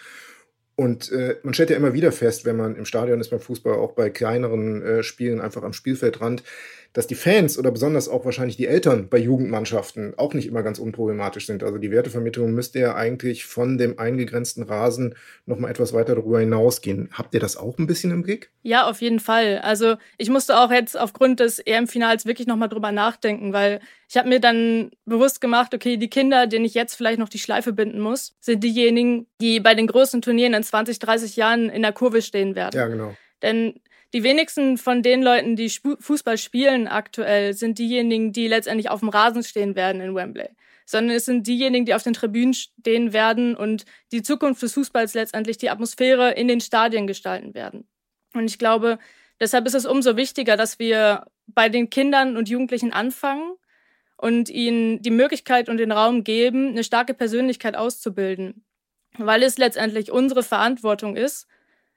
Und 0.77 1.13
äh, 1.13 1.37
man 1.45 1.55
stellt 1.55 1.71
ja 1.71 1.77
immer 1.77 1.95
wieder 1.95 2.11
fest, 2.11 2.45
wenn 2.45 2.57
man 2.57 2.75
im 2.75 2.85
Stadion 2.85 3.21
ist 3.21 3.31
beim 3.31 3.39
Fußball, 3.41 3.75
auch 3.75 3.93
bei 3.93 4.11
kleineren 4.11 4.83
äh, 4.83 5.03
Spielen 5.05 5.41
einfach 5.41 5.63
am 5.63 5.73
Spielfeldrand, 5.73 6.43
dass 6.95 7.09
die 7.09 7.17
Fans 7.17 7.59
oder 7.59 7.73
besonders 7.73 8.09
auch 8.09 8.25
wahrscheinlich 8.25 8.57
die 8.57 8.69
Eltern 8.69 9.09
bei 9.09 9.19
Jugendmannschaften 9.19 10.15
auch 10.17 10.33
nicht 10.33 10.47
immer 10.47 10.63
ganz 10.63 10.79
unproblematisch 10.79 11.47
sind. 11.47 11.65
Also 11.65 11.79
die 11.79 11.91
Wertevermittlung 11.91 12.53
müsste 12.53 12.79
ja 12.79 12.95
eigentlich 12.95 13.45
von 13.45 13.77
dem 13.77 13.99
eingegrenzten 13.99 14.63
Rasen 14.63 15.17
noch 15.45 15.59
mal 15.59 15.71
etwas 15.71 15.93
weiter 15.93 16.15
darüber 16.15 16.39
hinausgehen. 16.39 17.11
Habt 17.13 17.35
ihr 17.35 17.41
das 17.41 17.57
auch 17.57 17.79
ein 17.79 17.89
bisschen 17.89 18.13
im 18.13 18.23
Blick? 18.23 18.53
Ja, 18.63 18.89
auf 18.89 19.03
jeden 19.03 19.19
Fall. 19.19 19.59
Also 19.59 19.97
ich 20.19 20.31
musste 20.31 20.57
auch 20.57 20.71
jetzt 20.71 20.97
aufgrund 20.97 21.41
des 21.41 21.59
EM-Finals 21.59 22.27
wirklich 22.27 22.47
noch 22.47 22.57
mal 22.57 22.69
drüber 22.69 22.93
nachdenken, 22.93 23.53
weil 23.53 23.81
ich 24.09 24.17
habe 24.17 24.29
mir 24.29 24.39
dann 24.39 24.93
bewusst 25.05 25.41
gemacht, 25.41 25.75
okay, 25.75 25.97
die 25.97 26.09
Kinder, 26.09 26.47
denen 26.47 26.65
ich 26.65 26.75
jetzt 26.75 26.95
vielleicht 26.95 27.19
noch 27.19 27.29
die 27.29 27.41
Schleife 27.41 27.73
binden 27.73 27.99
muss, 27.99 28.37
sind 28.39 28.63
diejenigen, 28.63 29.27
die 29.41 29.59
bei 29.59 29.75
den 29.75 29.89
größten 29.89 30.23
Turnieren 30.23 30.55
in 30.55 30.63
20, 30.63 31.01
30 31.01 31.35
Jahren 31.35 31.71
in 31.71 31.83
der 31.83 31.93
Kurve 31.93 32.23
stehen 32.23 32.55
werden. 32.55 32.79
Ja, 32.79 32.87
genau. 32.87 33.17
Denn 33.43 33.81
die 34.15 34.23
wenigsten 34.23 34.79
von 34.79 35.03
den 35.03 35.23
Leuten, 35.23 35.57
die 35.57 35.69
Fußball 35.69 36.39
spielen 36.39 36.87
aktuell, 36.87 37.53
sind 37.53 37.79
diejenigen, 37.81 38.33
die 38.33 38.47
letztendlich 38.47 38.89
auf 38.89 39.01
dem 39.01 39.09
Rasen 39.09 39.43
stehen 39.43 39.75
werden 39.75 40.01
in 40.01 40.15
Wembley. 40.15 40.51
Sondern 40.87 41.17
es 41.17 41.25
sind 41.25 41.49
diejenigen, 41.49 41.85
die 41.85 41.95
auf 41.95 42.05
den 42.05 42.13
Tribünen 42.13 42.55
stehen 42.55 43.13
werden 43.13 43.57
und 43.57 43.85
die 44.13 44.23
Zukunft 44.23 44.63
des 44.63 44.75
Fußballs 44.75 45.15
letztendlich 45.15 45.59
die 45.59 45.69
Atmosphäre 45.69 46.31
in 46.33 46.47
den 46.47 46.61
Stadien 46.61 47.09
gestalten 47.09 47.55
werden. 47.55 47.89
Und 48.35 48.45
ich 48.45 48.59
glaube, 48.59 48.99
deshalb 49.41 49.67
ist 49.67 49.75
es 49.75 49.85
umso 49.85 50.17
wichtiger, 50.17 50.57
dass 50.57 50.79
wir 50.79 51.27
bei 51.49 51.69
den 51.69 51.91
Kindern 51.91 52.37
und 52.37 52.49
Jugendlichen 52.49 52.93
anfangen 52.93 53.55
und 54.17 54.49
ihnen 54.49 55.03
die 55.03 55.11
Möglichkeit 55.11 55.69
und 55.69 55.79
den 55.79 55.91
Raum 55.91 56.23
geben, 56.23 56.69
eine 56.69 56.85
starke 56.85 57.15
Persönlichkeit 57.15 57.75
auszubilden. 57.77 58.65
Weil 59.19 59.43
es 59.43 59.59
letztendlich 59.59 60.13
unsere 60.13 60.45
Verantwortung 60.45 61.17
ist, 61.17 61.49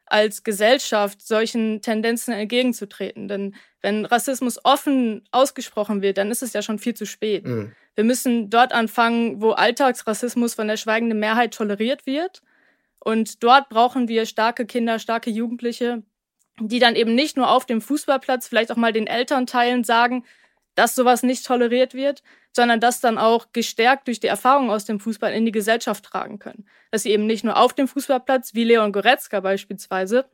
als 0.08 0.44
Gesellschaft 0.44 1.26
solchen 1.26 1.82
Tendenzen 1.82 2.34
entgegenzutreten. 2.34 3.28
Denn 3.28 3.56
wenn 3.82 4.06
Rassismus 4.06 4.60
offen 4.64 5.28
ausgesprochen 5.32 6.02
wird, 6.02 6.18
dann 6.18 6.32
ist 6.32 6.44
es 6.44 6.54
ja 6.54 6.62
schon 6.62 6.80
viel 6.80 6.94
zu 6.94 7.06
spät. 7.06 7.46
Mhm. 7.46 7.74
Wir 7.96 8.04
müssen 8.04 8.50
dort 8.50 8.74
anfangen, 8.74 9.42
wo 9.42 9.52
Alltagsrassismus 9.52 10.54
von 10.54 10.68
der 10.68 10.78
schweigenden 10.78 11.20
Mehrheit 11.20 11.54
toleriert 11.54 12.06
wird. 12.06 12.42
Und 13.00 13.44
dort 13.44 13.70
brauchen 13.70 14.08
wir 14.08 14.26
starke 14.26 14.66
Kinder, 14.66 15.00
starke 15.00 15.30
Jugendliche, 15.30 16.04
die 16.60 16.80
dann 16.80 16.96
eben 16.96 17.16
nicht 17.16 17.38
nur 17.38 17.50
auf 17.50 17.66
dem 17.66 17.82
Fußballplatz 17.82 18.48
vielleicht 18.48 18.72
auch 18.72 18.78
mal 18.78 18.94
den 18.94 19.08
Elternteilen 19.08 19.84
sagen, 19.84 20.26
dass 20.76 20.96
sowas 20.96 21.24
nicht 21.24 21.46
toleriert 21.46 21.94
wird, 21.94 22.22
sondern 22.58 22.80
das 22.80 23.00
dann 23.00 23.20
auch 23.20 23.54
gestärkt 23.54 24.08
durch 24.08 24.20
die 24.20 24.28
Erfahrung 24.28 24.72
aus 24.72 24.84
dem 24.84 25.00
Fußball 25.00 25.32
in 25.32 25.46
die 25.46 25.52
Gesellschaft 25.52 26.04
tragen 26.04 26.40
können. 26.40 26.66
Dass 26.90 27.04
sie 27.04 27.12
eben 27.12 27.28
nicht 27.28 27.44
nur 27.44 27.56
auf 27.56 27.74
dem 27.74 27.88
Fußballplatz, 27.88 28.56
wie 28.56 28.64
Leon 28.64 28.92
Goretzka 28.92 29.42
beispielsweise, 29.42 30.26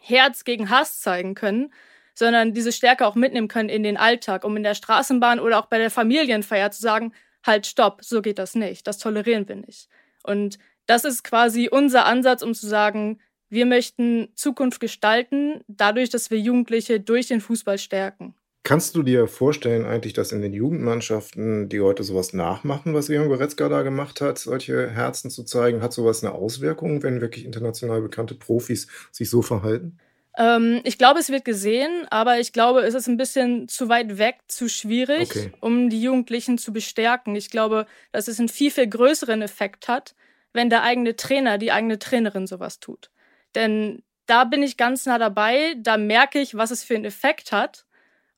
Herz 0.00 0.44
gegen 0.44 0.70
Hass 0.70 1.00
zeigen 1.00 1.34
können, 1.34 1.70
sondern 2.14 2.54
diese 2.54 2.72
Stärke 2.72 3.06
auch 3.06 3.14
mitnehmen 3.14 3.46
können 3.48 3.68
in 3.68 3.82
den 3.82 3.98
Alltag, 3.98 4.44
um 4.44 4.56
in 4.56 4.62
der 4.62 4.74
Straßenbahn 4.74 5.38
oder 5.38 5.58
auch 5.58 5.66
bei 5.66 5.76
der 5.76 5.90
Familienfeier 5.90 6.70
zu 6.70 6.80
sagen, 6.80 7.12
halt, 7.46 7.66
stopp, 7.66 8.02
so 8.02 8.22
geht 8.22 8.38
das 8.38 8.54
nicht, 8.54 8.86
das 8.86 8.96
tolerieren 8.96 9.46
wir 9.46 9.56
nicht. 9.56 9.90
Und 10.22 10.58
das 10.86 11.04
ist 11.04 11.24
quasi 11.24 11.68
unser 11.70 12.06
Ansatz, 12.06 12.40
um 12.42 12.54
zu 12.54 12.66
sagen, 12.66 13.20
wir 13.50 13.66
möchten 13.66 14.30
Zukunft 14.34 14.80
gestalten, 14.80 15.62
dadurch, 15.68 16.08
dass 16.08 16.30
wir 16.30 16.38
Jugendliche 16.38 17.00
durch 17.00 17.26
den 17.26 17.42
Fußball 17.42 17.76
stärken. 17.76 18.34
Kannst 18.62 18.94
du 18.94 19.02
dir 19.02 19.26
vorstellen 19.26 19.86
eigentlich, 19.86 20.12
dass 20.12 20.32
in 20.32 20.42
den 20.42 20.52
Jugendmannschaften 20.52 21.68
die 21.68 21.80
heute 21.80 22.02
sowas 22.02 22.34
nachmachen, 22.34 22.92
was 22.92 23.08
Leon 23.08 23.28
Goretzka 23.28 23.68
da 23.68 23.82
gemacht 23.82 24.20
hat, 24.20 24.38
solche 24.38 24.90
Herzen 24.90 25.30
zu 25.30 25.44
zeigen? 25.44 25.82
Hat 25.82 25.94
sowas 25.94 26.22
eine 26.22 26.34
Auswirkung, 26.34 27.02
wenn 27.02 27.20
wirklich 27.20 27.46
international 27.46 28.02
bekannte 28.02 28.34
Profis 28.34 28.86
sich 29.10 29.30
so 29.30 29.40
verhalten? 29.40 29.98
Ähm, 30.36 30.80
ich 30.84 30.98
glaube, 30.98 31.20
es 31.20 31.30
wird 31.30 31.44
gesehen, 31.44 32.06
aber 32.10 32.38
ich 32.38 32.52
glaube, 32.52 32.80
es 32.80 32.94
ist 32.94 33.08
ein 33.08 33.16
bisschen 33.16 33.68
zu 33.68 33.88
weit 33.88 34.18
weg, 34.18 34.36
zu 34.46 34.68
schwierig, 34.68 35.30
okay. 35.30 35.52
um 35.60 35.90
die 35.90 36.02
Jugendlichen 36.02 36.58
zu 36.58 36.72
bestärken. 36.72 37.34
Ich 37.36 37.50
glaube, 37.50 37.86
dass 38.12 38.28
es 38.28 38.38
einen 38.38 38.48
viel, 38.48 38.70
viel 38.70 38.86
größeren 38.86 39.42
Effekt 39.42 39.88
hat, 39.88 40.14
wenn 40.52 40.70
der 40.70 40.82
eigene 40.82 41.16
Trainer, 41.16 41.58
die 41.58 41.72
eigene 41.72 41.98
Trainerin 41.98 42.46
sowas 42.46 42.78
tut. 42.78 43.10
Denn 43.54 44.02
da 44.26 44.44
bin 44.44 44.62
ich 44.62 44.76
ganz 44.76 45.06
nah 45.06 45.18
dabei, 45.18 45.74
da 45.78 45.96
merke 45.96 46.40
ich, 46.40 46.54
was 46.54 46.70
es 46.70 46.84
für 46.84 46.94
einen 46.94 47.04
Effekt 47.04 47.52
hat. 47.52 47.84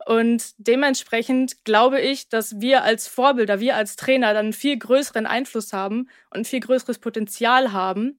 Und 0.07 0.55
dementsprechend 0.59 1.65
glaube 1.65 2.01
ich, 2.01 2.29
dass 2.29 2.61
wir 2.61 2.83
als 2.83 3.09
Vorbilder, 3.09 3.61
wir 3.61 3.77
als 3.77 3.97
Trainer 3.97 4.35
dann 4.35 4.53
viel 4.53 4.79
größeren 4.79 5.27
Einfluss 5.27 5.73
haben 5.73 6.09
und 6.31 6.47
viel 6.47 6.61
größeres 6.61 6.99
Potenzial 6.99 7.73
haben 7.73 8.19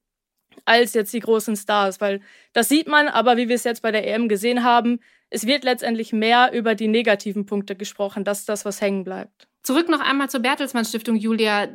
als 0.65 0.93
jetzt 0.93 1.13
die 1.13 1.19
großen 1.19 1.56
Stars, 1.56 2.00
weil 2.00 2.22
das 2.54 2.69
sieht 2.69 2.88
man, 2.88 3.08
aber 3.08 3.38
wie 3.38 3.50
wir 3.50 3.56
es 3.56 3.63
jetzt 3.63 3.82
bei 3.82 3.91
der 3.91 4.08
EM 4.08 4.30
gesehen 4.30 4.63
haben, 4.63 5.00
es 5.30 5.48
wird 5.48 5.63
letztendlich 5.63 6.13
mehr 6.13 6.52
über 6.54 6.76
die 6.76 6.88
negativen 6.88 7.46
Punkte 7.46 7.76
gesprochen, 7.76 8.24
das 8.24 8.41
ist 8.41 8.50
das, 8.50 8.65
was 8.65 8.82
hängen 8.82 9.04
bleibt. 9.04 9.48
Zurück 9.63 9.89
noch 9.89 10.02
einmal 10.02 10.30
zur 10.30 10.41
Bertelsmann 10.41 10.86
Stiftung, 10.86 11.15
Julia. 11.15 11.69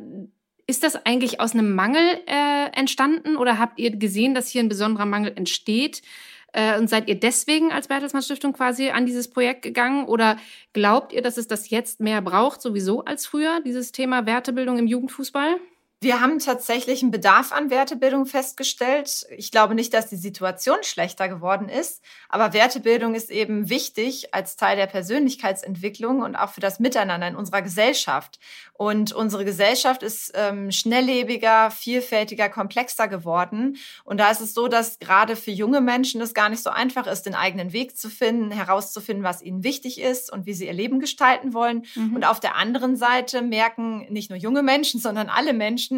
Ist 0.67 0.83
das 0.83 1.05
eigentlich 1.05 1.39
aus 1.39 1.53
einem 1.53 1.73
Mangel 1.73 2.03
äh, 2.27 2.69
entstanden 2.77 3.35
oder 3.35 3.57
habt 3.57 3.79
ihr 3.79 3.95
gesehen, 3.97 4.35
dass 4.35 4.47
hier 4.47 4.61
ein 4.61 4.69
besonderer 4.69 5.07
Mangel 5.07 5.33
entsteht? 5.35 6.03
Äh, 6.53 6.77
und 6.77 6.89
seid 6.89 7.07
ihr 7.07 7.19
deswegen 7.19 7.71
als 7.71 7.87
Bertelsmann 7.87 8.23
Stiftung 8.23 8.53
quasi 8.53 8.89
an 8.89 9.05
dieses 9.05 9.29
Projekt 9.29 9.61
gegangen? 9.61 10.05
Oder 10.05 10.37
glaubt 10.73 11.13
ihr, 11.13 11.21
dass 11.21 11.37
es 11.37 11.47
das 11.47 11.69
jetzt 11.69 11.99
mehr 11.99 12.21
braucht, 12.21 12.61
sowieso 12.61 13.05
als 13.05 13.25
früher, 13.25 13.61
dieses 13.65 13.91
Thema 13.91 14.25
Wertebildung 14.25 14.77
im 14.77 14.87
Jugendfußball? 14.87 15.57
Wir 16.01 16.21
haben 16.21 16.39
tatsächlich 16.39 17.01
einen 17.01 17.11
Bedarf 17.11 17.51
an 17.51 17.69
Wertebildung 17.69 18.25
festgestellt. 18.25 19.25
Ich 19.35 19.51
glaube 19.51 19.75
nicht, 19.75 19.93
dass 19.93 20.07
die 20.07 20.15
Situation 20.15 20.77
schlechter 20.81 21.27
geworden 21.27 21.67
ist, 21.67 22.01
aber 22.29 22.53
Wertebildung 22.53 23.15
ist 23.15 23.29
eben 23.29 23.69
wichtig 23.69 24.33
als 24.33 24.55
Teil 24.55 24.77
der 24.77 24.87
Persönlichkeitsentwicklung 24.87 26.21
und 26.21 26.37
auch 26.37 26.51
für 26.51 26.61
das 26.61 26.79
Miteinander 26.79 27.27
in 27.27 27.35
unserer 27.35 27.61
Gesellschaft. 27.61 28.39
Und 28.79 29.11
unsere 29.11 29.43
Gesellschaft 29.43 30.03
ist 30.03 30.31
ähm, 30.35 30.71
schnelllebiger, 30.71 31.69
vielfältiger, 31.69 32.47
komplexer 32.47 33.09
geworden. 33.09 33.75
Und 34.05 34.21
da 34.21 34.31
ist 34.31 34.39
es 34.39 34.53
so, 34.53 34.69
dass 34.69 34.99
gerade 34.99 35.35
für 35.35 35.51
junge 35.51 35.81
Menschen 35.81 36.21
es 36.21 36.33
gar 36.33 36.47
nicht 36.47 36.63
so 36.63 36.69
einfach 36.69 37.07
ist, 37.07 37.23
den 37.23 37.35
eigenen 37.35 37.73
Weg 37.73 37.97
zu 37.97 38.09
finden, 38.09 38.51
herauszufinden, 38.51 39.25
was 39.25 39.41
ihnen 39.41 39.65
wichtig 39.65 39.99
ist 39.99 40.31
und 40.31 40.45
wie 40.45 40.53
sie 40.53 40.67
ihr 40.67 40.71
Leben 40.71 41.01
gestalten 41.01 41.53
wollen. 41.53 41.85
Mhm. 41.95 42.15
Und 42.15 42.23
auf 42.23 42.39
der 42.39 42.55
anderen 42.55 42.95
Seite 42.95 43.41
merken 43.41 44.07
nicht 44.09 44.29
nur 44.29 44.39
junge 44.39 44.63
Menschen, 44.63 45.01
sondern 45.01 45.27
alle 45.27 45.51
Menschen, 45.51 45.88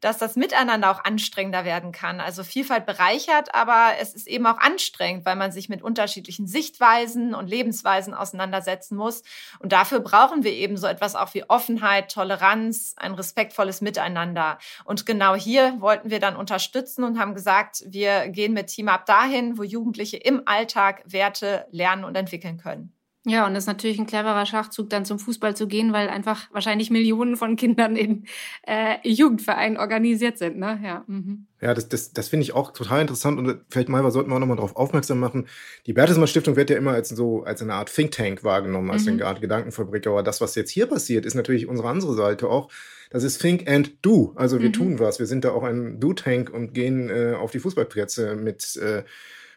dass 0.00 0.18
das 0.18 0.36
Miteinander 0.36 0.90
auch 0.90 1.04
anstrengender 1.04 1.64
werden 1.64 1.92
kann. 1.92 2.20
Also 2.20 2.44
Vielfalt 2.44 2.86
bereichert, 2.86 3.54
aber 3.54 3.92
es 4.00 4.14
ist 4.14 4.26
eben 4.26 4.46
auch 4.46 4.58
anstrengend, 4.58 5.24
weil 5.24 5.36
man 5.36 5.52
sich 5.52 5.68
mit 5.68 5.82
unterschiedlichen 5.82 6.46
Sichtweisen 6.46 7.34
und 7.34 7.48
Lebensweisen 7.48 8.14
auseinandersetzen 8.14 8.96
muss. 8.96 9.22
Und 9.58 9.72
dafür 9.72 10.00
brauchen 10.00 10.44
wir 10.44 10.52
eben 10.52 10.76
so 10.76 10.86
etwas 10.86 11.14
auch 11.14 11.34
wie 11.34 11.48
Offenheit, 11.48 12.12
Toleranz, 12.12 12.40
Toleranz, 12.40 12.94
ein 12.96 13.14
respektvolles 13.14 13.80
Miteinander. 13.80 14.58
Und 14.84 15.06
genau 15.06 15.34
hier 15.34 15.80
wollten 15.80 16.10
wir 16.10 16.20
dann 16.20 16.36
unterstützen 16.36 17.04
und 17.04 17.18
haben 17.18 17.34
gesagt, 17.34 17.84
wir 17.86 18.28
gehen 18.28 18.52
mit 18.52 18.68
Team 18.68 18.88
Up 18.88 19.06
dahin, 19.06 19.58
wo 19.58 19.62
Jugendliche 19.62 20.16
im 20.16 20.42
Alltag 20.46 21.02
Werte 21.06 21.66
lernen 21.70 22.04
und 22.04 22.16
entwickeln 22.16 22.58
können. 22.58 22.99
Ja, 23.26 23.46
und 23.46 23.52
das 23.52 23.64
ist 23.64 23.68
natürlich 23.68 23.98
ein 23.98 24.06
cleverer 24.06 24.46
Schachzug, 24.46 24.88
dann 24.88 25.04
zum 25.04 25.18
Fußball 25.18 25.54
zu 25.54 25.66
gehen, 25.68 25.92
weil 25.92 26.08
einfach 26.08 26.48
wahrscheinlich 26.52 26.90
Millionen 26.90 27.36
von 27.36 27.56
Kindern 27.56 27.94
in 27.94 28.24
äh, 28.66 28.96
Jugendvereinen 29.06 29.76
organisiert 29.76 30.38
sind. 30.38 30.58
Ne? 30.58 30.80
Ja, 30.82 31.04
mhm. 31.06 31.46
ja 31.60 31.74
das, 31.74 31.90
das, 31.90 32.12
das 32.14 32.28
finde 32.30 32.44
ich 32.44 32.54
auch 32.54 32.72
total 32.72 33.02
interessant 33.02 33.38
und 33.38 33.60
vielleicht 33.68 33.90
mal 33.90 34.10
sollten 34.10 34.30
wir 34.30 34.36
auch 34.36 34.40
nochmal 34.40 34.56
darauf 34.56 34.74
aufmerksam 34.74 35.20
machen. 35.20 35.48
Die 35.86 35.92
Bertelsmann 35.92 36.28
Stiftung 36.28 36.56
wird 36.56 36.70
ja 36.70 36.78
immer 36.78 36.92
als 36.92 37.10
so 37.10 37.42
als 37.42 37.60
eine 37.60 37.74
Art 37.74 37.94
Think 37.94 38.12
Tank 38.12 38.42
wahrgenommen, 38.42 38.90
als 38.90 39.04
mhm. 39.04 39.12
eine 39.12 39.26
Art 39.26 39.42
Gedankenfabrik. 39.42 40.06
Aber 40.06 40.22
das, 40.22 40.40
was 40.40 40.54
jetzt 40.54 40.70
hier 40.70 40.86
passiert, 40.86 41.26
ist 41.26 41.34
natürlich 41.34 41.68
unsere 41.68 41.90
andere 41.90 42.14
Seite 42.14 42.48
auch. 42.48 42.70
Das 43.10 43.22
ist 43.22 43.38
Think 43.38 43.68
and 43.68 43.92
Do. 44.00 44.32
Also 44.36 44.60
wir 44.60 44.68
mhm. 44.68 44.72
tun 44.72 44.98
was. 44.98 45.18
Wir 45.18 45.26
sind 45.26 45.44
da 45.44 45.50
auch 45.50 45.64
ein 45.64 46.00
Do-Tank 46.00 46.48
und 46.48 46.72
gehen 46.72 47.10
äh, 47.10 47.34
auf 47.34 47.50
die 47.50 47.58
Fußballplätze 47.58 48.36
mit 48.36 48.76
äh, 48.76 49.02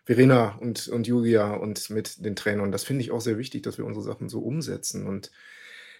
Verena 0.05 0.57
und, 0.59 0.87
und 0.89 1.07
Julia 1.07 1.53
und 1.53 1.89
mit 1.89 2.25
den 2.25 2.35
Trainern. 2.35 2.71
Das 2.71 2.83
finde 2.83 3.03
ich 3.03 3.11
auch 3.11 3.21
sehr 3.21 3.37
wichtig, 3.37 3.63
dass 3.63 3.77
wir 3.77 3.85
unsere 3.85 4.03
Sachen 4.03 4.29
so 4.29 4.39
umsetzen. 4.39 5.07
Und 5.07 5.31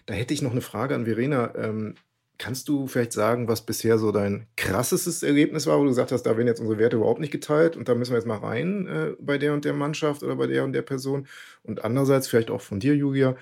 da 0.06 0.14
hätte 0.14 0.34
ich 0.34 0.42
noch 0.42 0.52
eine 0.52 0.60
Frage 0.60 0.94
an 0.94 1.06
Verena. 1.06 1.54
Ähm, 1.56 1.94
kannst 2.38 2.68
du 2.68 2.86
vielleicht 2.86 3.12
sagen, 3.12 3.48
was 3.48 3.64
bisher 3.64 3.98
so 3.98 4.12
dein 4.12 4.46
krassestes 4.56 5.22
Ergebnis 5.22 5.66
war, 5.66 5.78
wo 5.78 5.84
du 5.84 5.90
gesagt 5.90 6.12
hast, 6.12 6.24
da 6.24 6.36
werden 6.36 6.48
jetzt 6.48 6.60
unsere 6.60 6.78
Werte 6.78 6.96
überhaupt 6.96 7.20
nicht 7.20 7.30
geteilt 7.30 7.76
und 7.76 7.88
da 7.88 7.94
müssen 7.94 8.12
wir 8.12 8.18
jetzt 8.18 8.26
mal 8.26 8.38
rein 8.38 8.86
äh, 8.86 9.12
bei 9.20 9.38
der 9.38 9.52
und 9.54 9.64
der 9.64 9.72
Mannschaft 9.72 10.22
oder 10.22 10.36
bei 10.36 10.46
der 10.46 10.64
und 10.64 10.72
der 10.72 10.82
Person? 10.82 11.26
Und 11.62 11.84
andererseits 11.84 12.28
vielleicht 12.28 12.50
auch 12.50 12.60
von 12.60 12.80
dir, 12.80 12.94
Julia, 12.96 13.36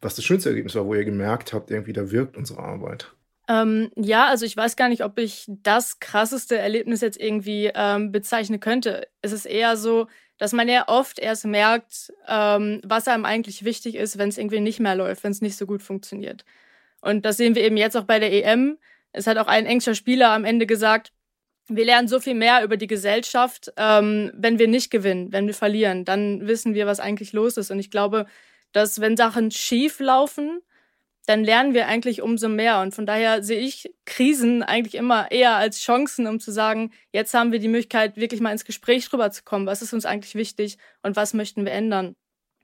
was 0.00 0.14
das 0.14 0.24
schönste 0.24 0.50
Ergebnis 0.50 0.74
war, 0.76 0.86
wo 0.86 0.94
ihr 0.94 1.04
gemerkt 1.04 1.52
habt, 1.52 1.70
irgendwie 1.70 1.92
da 1.92 2.10
wirkt 2.10 2.36
unsere 2.36 2.60
Arbeit. 2.60 3.15
Ähm, 3.48 3.90
ja, 3.96 4.26
also 4.26 4.44
ich 4.44 4.56
weiß 4.56 4.76
gar 4.76 4.88
nicht, 4.88 5.04
ob 5.04 5.18
ich 5.18 5.44
das 5.48 6.00
krasseste 6.00 6.58
Erlebnis 6.58 7.00
jetzt 7.00 7.20
irgendwie 7.20 7.70
ähm, 7.74 8.10
bezeichnen 8.10 8.60
könnte. 8.60 9.08
Es 9.22 9.32
ist 9.32 9.46
eher 9.46 9.76
so, 9.76 10.08
dass 10.38 10.52
man 10.52 10.68
ja 10.68 10.88
oft 10.88 11.18
erst 11.18 11.46
merkt, 11.46 12.12
ähm, 12.28 12.80
was 12.84 13.08
einem 13.08 13.24
eigentlich 13.24 13.64
wichtig 13.64 13.94
ist, 13.94 14.18
wenn 14.18 14.28
es 14.28 14.38
irgendwie 14.38 14.60
nicht 14.60 14.80
mehr 14.80 14.96
läuft, 14.96 15.24
wenn 15.24 15.30
es 15.32 15.42
nicht 15.42 15.56
so 15.56 15.66
gut 15.66 15.82
funktioniert. 15.82 16.44
Und 17.00 17.24
das 17.24 17.36
sehen 17.36 17.54
wir 17.54 17.62
eben 17.62 17.76
jetzt 17.76 17.96
auch 17.96 18.04
bei 18.04 18.18
der 18.18 18.32
EM. 18.32 18.78
Es 19.12 19.26
hat 19.26 19.38
auch 19.38 19.46
ein 19.46 19.66
engster 19.66 19.94
Spieler 19.94 20.30
am 20.30 20.44
Ende 20.44 20.66
gesagt, 20.66 21.12
wir 21.68 21.84
lernen 21.84 22.08
so 22.08 22.20
viel 22.20 22.34
mehr 22.34 22.62
über 22.62 22.76
die 22.76 22.86
Gesellschaft, 22.86 23.72
ähm, 23.76 24.30
wenn 24.34 24.58
wir 24.58 24.68
nicht 24.68 24.90
gewinnen, 24.90 25.32
wenn 25.32 25.46
wir 25.46 25.54
verlieren. 25.54 26.04
Dann 26.04 26.46
wissen 26.46 26.74
wir, 26.74 26.86
was 26.86 27.00
eigentlich 27.00 27.32
los 27.32 27.56
ist. 27.56 27.70
Und 27.70 27.78
ich 27.78 27.90
glaube, 27.90 28.26
dass 28.72 29.00
wenn 29.00 29.16
Sachen 29.16 29.50
schief 29.50 30.00
laufen, 30.00 30.60
dann 31.26 31.42
lernen 31.42 31.74
wir 31.74 31.88
eigentlich 31.88 32.22
umso 32.22 32.48
mehr. 32.48 32.80
Und 32.80 32.94
von 32.94 33.04
daher 33.04 33.42
sehe 33.42 33.60
ich 33.60 33.92
Krisen 34.04 34.62
eigentlich 34.62 34.94
immer 34.94 35.30
eher 35.30 35.56
als 35.56 35.80
Chancen, 35.80 36.26
um 36.26 36.40
zu 36.40 36.52
sagen, 36.52 36.92
jetzt 37.12 37.34
haben 37.34 37.52
wir 37.52 37.58
die 37.58 37.68
Möglichkeit, 37.68 38.16
wirklich 38.16 38.40
mal 38.40 38.52
ins 38.52 38.64
Gespräch 38.64 39.08
drüber 39.08 39.30
zu 39.32 39.42
kommen. 39.42 39.66
Was 39.66 39.82
ist 39.82 39.92
uns 39.92 40.06
eigentlich 40.06 40.36
wichtig 40.36 40.78
und 41.02 41.16
was 41.16 41.34
möchten 41.34 41.64
wir 41.64 41.72
ändern? 41.72 42.14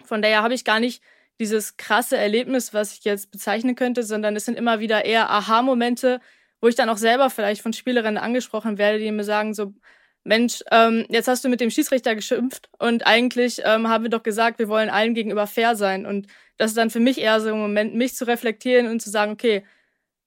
Von 0.04 0.22
daher 0.22 0.42
habe 0.42 0.54
ich 0.54 0.64
gar 0.64 0.80
nicht 0.80 1.02
dieses 1.40 1.76
krasse 1.76 2.16
Erlebnis, 2.16 2.72
was 2.72 2.92
ich 2.92 3.04
jetzt 3.04 3.32
bezeichnen 3.32 3.74
könnte, 3.74 4.04
sondern 4.04 4.36
es 4.36 4.44
sind 4.44 4.56
immer 4.56 4.78
wieder 4.78 5.04
eher 5.04 5.28
Aha-Momente, 5.30 6.20
wo 6.60 6.68
ich 6.68 6.76
dann 6.76 6.88
auch 6.88 6.98
selber 6.98 7.30
vielleicht 7.30 7.62
von 7.62 7.72
Spielerinnen 7.72 8.18
angesprochen 8.18 8.78
werde, 8.78 9.00
die 9.00 9.10
mir 9.10 9.24
sagen 9.24 9.54
so, 9.54 9.74
Mensch, 10.24 10.62
ähm, 10.70 11.04
jetzt 11.08 11.28
hast 11.28 11.44
du 11.44 11.48
mit 11.48 11.60
dem 11.60 11.70
Schiedsrichter 11.70 12.14
geschimpft 12.14 12.68
und 12.78 13.06
eigentlich 13.06 13.62
ähm, 13.64 13.88
haben 13.88 14.04
wir 14.04 14.10
doch 14.10 14.22
gesagt, 14.22 14.58
wir 14.58 14.68
wollen 14.68 14.88
allen 14.88 15.14
gegenüber 15.14 15.46
fair 15.46 15.74
sein. 15.74 16.06
Und 16.06 16.28
das 16.58 16.70
ist 16.70 16.76
dann 16.76 16.90
für 16.90 17.00
mich 17.00 17.18
eher 17.18 17.40
so 17.40 17.48
ein 17.48 17.58
Moment, 17.58 17.94
mich 17.94 18.14
zu 18.14 18.26
reflektieren 18.26 18.86
und 18.86 19.00
zu 19.00 19.10
sagen, 19.10 19.32
okay, 19.32 19.64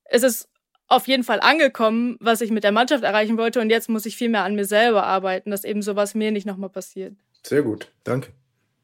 es 0.06 0.24
ist 0.24 0.50
auf 0.88 1.08
jeden 1.08 1.24
Fall 1.24 1.40
angekommen, 1.40 2.18
was 2.20 2.42
ich 2.42 2.52
mit 2.52 2.64
der 2.64 2.72
Mannschaft 2.72 3.04
erreichen 3.04 3.38
wollte 3.38 3.60
und 3.60 3.70
jetzt 3.70 3.90
muss 3.90 4.06
ich 4.06 4.18
viel 4.18 4.30
mehr 4.30 4.44
an 4.44 4.56
mir 4.56 4.66
selber 4.66 5.06
arbeiten, 5.06 5.50
dass 5.50 5.64
eben 5.64 5.82
sowas 5.82 6.14
mir 6.14 6.32
nicht 6.32 6.46
nochmal 6.46 6.70
passiert. 6.70 7.16
Sehr 7.42 7.64
gut, 7.64 7.92
danke. 8.04 8.34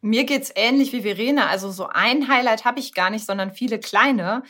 Mir 0.02 0.24
geht's 0.26 0.52
ähnlich 0.56 0.94
wie 0.94 1.02
Verena. 1.02 1.48
Also 1.48 1.72
so 1.72 1.88
ein 1.88 2.28
Highlight 2.28 2.66
habe 2.66 2.80
ich 2.80 2.94
gar 2.94 3.10
nicht, 3.10 3.26
sondern 3.26 3.54
viele 3.54 3.80
kleine. 3.80 4.44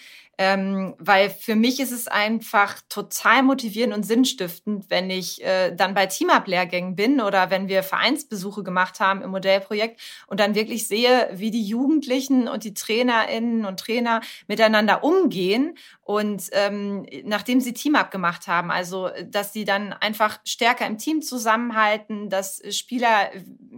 Ähm, 0.44 0.96
weil 0.98 1.30
für 1.30 1.56
mich 1.56 1.80
ist 1.80 1.92
es 1.92 2.08
einfach 2.08 2.82
total 2.90 3.44
motivierend 3.44 3.94
und 3.94 4.04
sinnstiftend, 4.04 4.90
wenn 4.90 5.12
ich 5.12 5.44
äh, 5.44 5.72
dann 5.76 5.94
bei 5.94 6.08
Team-Up-Lehrgängen 6.08 6.96
bin 6.96 7.22
oder 7.22 7.52
wenn 7.52 7.68
wir 7.68 7.84
Vereinsbesuche 7.84 8.64
gemacht 8.64 9.00
haben 9.00 9.22
im 9.22 9.30
Modellprojekt 9.30 10.02
und 10.26 10.40
dann 10.40 10.56
wirklich 10.56 10.88
sehe, 10.88 11.30
wie 11.34 11.52
die 11.52 11.64
Jugendlichen 11.64 12.48
und 12.48 12.64
die 12.64 12.74
Trainerinnen 12.74 13.66
und 13.66 13.80
Trainer 13.80 14.22
miteinander 14.48 15.04
umgehen 15.04 15.78
und 16.02 16.50
ähm, 16.54 17.06
nachdem 17.24 17.62
sie 17.62 17.74
Team-Up 17.74 18.10
gemacht 18.10 18.48
haben, 18.48 18.72
also 18.72 19.10
dass 19.24 19.54
sie 19.54 19.64
dann 19.64 19.94
einfach 19.94 20.40
stärker 20.44 20.88
im 20.88 20.98
Team 20.98 21.22
zusammenhalten, 21.22 22.30
dass 22.30 22.62
Spieler 22.76 23.30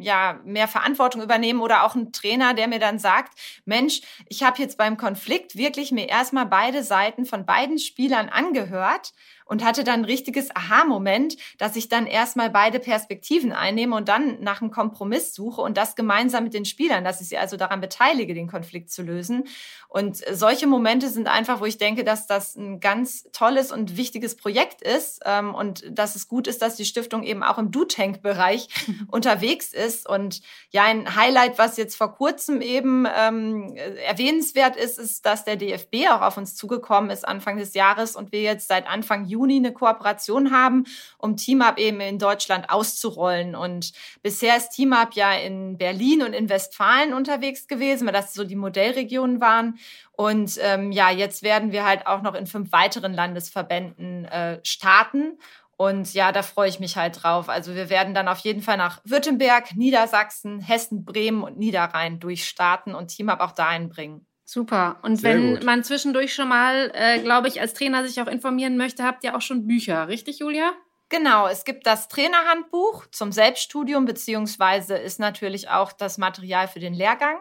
ja 0.03 0.39
mehr 0.43 0.67
Verantwortung 0.67 1.21
übernehmen 1.21 1.61
oder 1.61 1.83
auch 1.83 1.95
ein 1.95 2.11
Trainer, 2.11 2.53
der 2.53 2.67
mir 2.67 2.79
dann 2.79 2.99
sagt, 2.99 3.37
Mensch, 3.65 4.01
ich 4.27 4.43
habe 4.43 4.61
jetzt 4.61 4.77
beim 4.77 4.97
Konflikt 4.97 5.55
wirklich 5.55 5.91
mir 5.91 6.09
erstmal 6.09 6.45
beide 6.45 6.83
Seiten 6.83 7.25
von 7.25 7.45
beiden 7.45 7.79
Spielern 7.79 8.29
angehört 8.29 9.13
und 9.45 9.63
hatte 9.63 9.83
dann 9.83 10.01
ein 10.01 10.05
richtiges 10.05 10.55
Aha-Moment, 10.55 11.37
dass 11.57 11.75
ich 11.75 11.89
dann 11.89 12.07
erstmal 12.07 12.49
beide 12.49 12.79
Perspektiven 12.79 13.51
einnehme 13.51 13.95
und 13.95 14.07
dann 14.09 14.41
nach 14.41 14.61
einem 14.61 14.71
Kompromiss 14.71 15.33
suche 15.33 15.61
und 15.61 15.77
das 15.77 15.95
gemeinsam 15.95 16.45
mit 16.45 16.53
den 16.53 16.65
Spielern, 16.65 17.03
dass 17.03 17.21
ich 17.21 17.29
sie 17.29 17.37
also 17.37 17.57
daran 17.57 17.81
beteilige, 17.81 18.33
den 18.33 18.47
Konflikt 18.47 18.89
zu 18.89 19.03
lösen. 19.03 19.43
Und 19.93 20.23
solche 20.31 20.65
Momente 20.65 21.07
sind 21.07 21.27
einfach, 21.27 21.61
wo 21.61 21.65
ich 21.65 21.77
denke, 21.77 22.03
dass 22.03 22.25
das 22.25 22.55
ein 22.55 22.79
ganz 22.79 23.29
tolles 23.31 23.71
und 23.71 23.95
wichtiges 23.95 24.35
Projekt 24.35 24.81
ist 24.81 25.19
ähm, 25.23 25.53
und 25.53 25.83
dass 25.87 26.15
es 26.15 26.27
gut 26.27 26.47
ist, 26.47 26.63
dass 26.63 26.75
die 26.75 26.85
Stiftung 26.85 27.21
eben 27.21 27.43
auch 27.43 27.59
im 27.59 27.69
Do-Tank-Bereich 27.69 28.69
unterwegs 29.11 29.71
ist. 29.71 30.09
Und 30.09 30.41
ja, 30.71 30.85
ein 30.85 31.15
Highlight, 31.15 31.59
was 31.59 31.77
jetzt 31.77 31.95
vor 31.95 32.15
kurzem 32.15 32.59
eben 32.61 33.05
ähm, 33.15 33.75
erwähnenswert 34.03 34.77
ist, 34.77 34.97
ist, 34.97 35.27
dass 35.27 35.45
der 35.45 35.57
DFB 35.57 36.09
auch 36.09 36.21
auf 36.21 36.37
uns 36.37 36.55
zugekommen 36.55 37.11
ist 37.11 37.27
Anfang 37.27 37.57
des 37.57 37.75
Jahres 37.75 38.15
und 38.15 38.31
wir 38.31 38.41
jetzt 38.41 38.67
seit 38.67 38.87
Anfang 38.87 39.25
Juni 39.25 39.57
eine 39.57 39.73
Kooperation 39.73 40.49
haben, 40.49 40.85
um 41.19 41.37
TeamUp 41.37 41.77
eben 41.77 42.01
in 42.01 42.17
Deutschland 42.17 42.71
auszurollen. 42.71 43.55
Und 43.55 43.93
bisher 44.23 44.57
ist 44.57 44.71
TeamUp 44.71 45.13
ja 45.13 45.33
in 45.33 45.77
Berlin 45.77 46.23
und 46.23 46.33
in 46.33 46.49
Westfalen 46.49 47.13
unterwegs 47.13 47.67
gewesen, 47.67 48.07
weil 48.07 48.13
das 48.13 48.33
so 48.33 48.43
die 48.43 48.55
Modellregionen 48.55 49.39
waren. 49.39 49.77
Und 50.15 50.59
ähm, 50.61 50.91
ja, 50.91 51.09
jetzt 51.09 51.41
werden 51.43 51.71
wir 51.71 51.85
halt 51.85 52.05
auch 52.05 52.21
noch 52.21 52.35
in 52.35 52.45
fünf 52.45 52.71
weiteren 52.71 53.13
Landesverbänden 53.13 54.25
äh, 54.25 54.59
starten. 54.63 55.39
Und 55.75 56.13
ja, 56.13 56.31
da 56.31 56.43
freue 56.43 56.69
ich 56.69 56.79
mich 56.79 56.97
halt 56.97 57.23
drauf. 57.23 57.49
Also 57.49 57.73
wir 57.73 57.89
werden 57.89 58.13
dann 58.13 58.27
auf 58.27 58.39
jeden 58.39 58.61
Fall 58.61 58.77
nach 58.77 59.01
Württemberg, 59.05 59.75
Niedersachsen, 59.75 60.59
Hessen, 60.59 61.03
Bremen 61.03 61.43
und 61.43 61.57
Niederrhein 61.57 62.19
durchstarten 62.19 62.93
und 62.93 63.07
TeamUp 63.07 63.39
auch 63.39 63.51
da 63.51 63.67
einbringen. 63.67 64.25
Super. 64.45 64.99
Und 65.01 65.17
Sehr 65.17 65.33
wenn 65.33 65.55
gut. 65.55 65.63
man 65.63 65.83
zwischendurch 65.83 66.33
schon 66.33 66.47
mal, 66.47 66.91
äh, 66.93 67.19
glaube 67.19 67.47
ich, 67.47 67.59
als 67.59 67.73
Trainer 67.73 68.05
sich 68.05 68.21
auch 68.21 68.27
informieren 68.27 68.77
möchte, 68.77 69.03
habt 69.03 69.23
ihr 69.23 69.35
auch 69.35 69.41
schon 69.41 69.65
Bücher, 69.65 70.07
richtig, 70.07 70.39
Julia? 70.39 70.71
Genau, 71.13 71.47
es 71.47 71.63
gibt 71.63 71.85
das 71.85 72.07
Trainerhandbuch 72.07 73.05
zum 73.11 73.31
Selbststudium, 73.31 74.05
beziehungsweise 74.05 74.97
ist 74.97 75.19
natürlich 75.19 75.69
auch 75.69 75.91
das 75.91 76.17
Material 76.17 76.67
für 76.67 76.79
den 76.79 76.95
Lehrgang. 76.95 77.37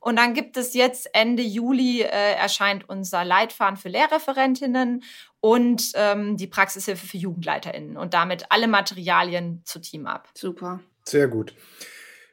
Und 0.00 0.16
dann 0.16 0.34
gibt 0.34 0.56
es 0.56 0.74
jetzt 0.74 1.08
Ende 1.12 1.44
Juli 1.44 2.00
äh, 2.00 2.06
erscheint 2.08 2.88
unser 2.88 3.24
Leitfaden 3.24 3.76
für 3.76 3.90
Lehrreferentinnen 3.90 5.04
und 5.38 5.92
ähm, 5.94 6.36
die 6.36 6.48
Praxishilfe 6.48 7.06
für 7.06 7.16
JugendleiterInnen 7.16 7.96
und 7.96 8.12
damit 8.12 8.46
alle 8.48 8.66
Materialien 8.66 9.62
zu 9.64 9.78
Team 9.78 10.06
ab. 10.06 10.28
Super. 10.34 10.80
Sehr 11.04 11.28
gut. 11.28 11.54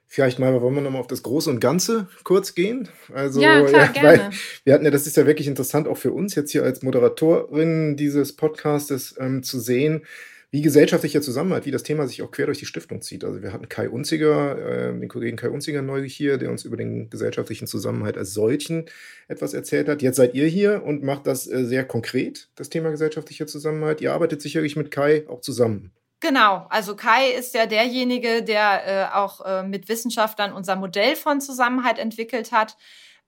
Vielleicht 0.07 0.39
mal, 0.39 0.59
wollen 0.59 0.73
wir 0.73 0.81
nochmal 0.81 1.01
auf 1.01 1.07
das 1.07 1.21
Große 1.21 1.51
und 1.51 1.59
Ganze 1.59 2.07
kurz 2.23 2.55
gehen? 2.55 2.89
Also, 3.13 3.39
ja, 3.39 3.61
klar, 3.61 3.81
ja, 3.81 3.91
gerne. 3.91 4.29
wir 4.63 4.73
hatten 4.73 4.85
ja, 4.85 4.89
das 4.89 5.05
ist 5.05 5.17
ja 5.17 5.27
wirklich 5.27 5.45
interessant 5.45 5.87
auch 5.87 5.97
für 5.97 6.11
uns 6.11 6.33
jetzt 6.33 6.51
hier 6.51 6.63
als 6.63 6.81
Moderatorin 6.81 7.95
dieses 7.95 8.35
Podcastes 8.35 9.15
ähm, 9.19 9.43
zu 9.43 9.59
sehen, 9.59 10.03
wie 10.51 10.61
gesellschaftlicher 10.61 11.21
Zusammenhalt, 11.21 11.65
wie 11.65 11.71
das 11.71 11.83
Thema 11.83 12.07
sich 12.07 12.23
auch 12.23 12.31
quer 12.31 12.47
durch 12.47 12.57
die 12.57 12.65
Stiftung 12.65 13.01
zieht. 13.01 13.23
Also 13.23 13.43
wir 13.43 13.53
hatten 13.53 13.69
Kai 13.69 13.87
Unziger, 13.87 14.57
äh, 14.57 14.99
den 14.99 15.07
Kollegen 15.07 15.37
Kai 15.37 15.49
Unziger 15.49 15.81
neulich 15.81 16.15
hier, 16.15 16.37
der 16.37 16.49
uns 16.49 16.65
über 16.65 16.75
den 16.75 17.09
gesellschaftlichen 17.09 17.67
Zusammenhalt 17.67 18.17
als 18.17 18.33
solchen 18.33 18.85
etwas 19.27 19.53
erzählt 19.53 19.87
hat. 19.87 20.01
Jetzt 20.01 20.15
seid 20.15 20.33
ihr 20.33 20.47
hier 20.47 20.83
und 20.83 21.03
macht 21.03 21.27
das 21.27 21.47
äh, 21.47 21.65
sehr 21.65 21.85
konkret, 21.85 22.49
das 22.55 22.69
Thema 22.69 22.89
gesellschaftlicher 22.89 23.45
Zusammenhalt. 23.45 24.01
Ihr 24.01 24.11
arbeitet 24.11 24.41
sicherlich 24.41 24.75
mit 24.75 24.89
Kai 24.89 25.25
auch 25.27 25.41
zusammen. 25.41 25.91
Genau, 26.19 26.65
also 26.69 26.95
Kai 26.95 27.29
ist 27.29 27.53
ja 27.53 27.65
derjenige, 27.65 28.43
der 28.43 29.11
äh, 29.13 29.15
auch 29.15 29.45
äh, 29.45 29.63
mit 29.63 29.87
Wissenschaftlern 29.87 30.51
unser 30.51 30.75
Modell 30.75 31.15
von 31.15 31.41
Zusammenhalt 31.41 31.99
entwickelt 31.99 32.51
hat 32.51 32.75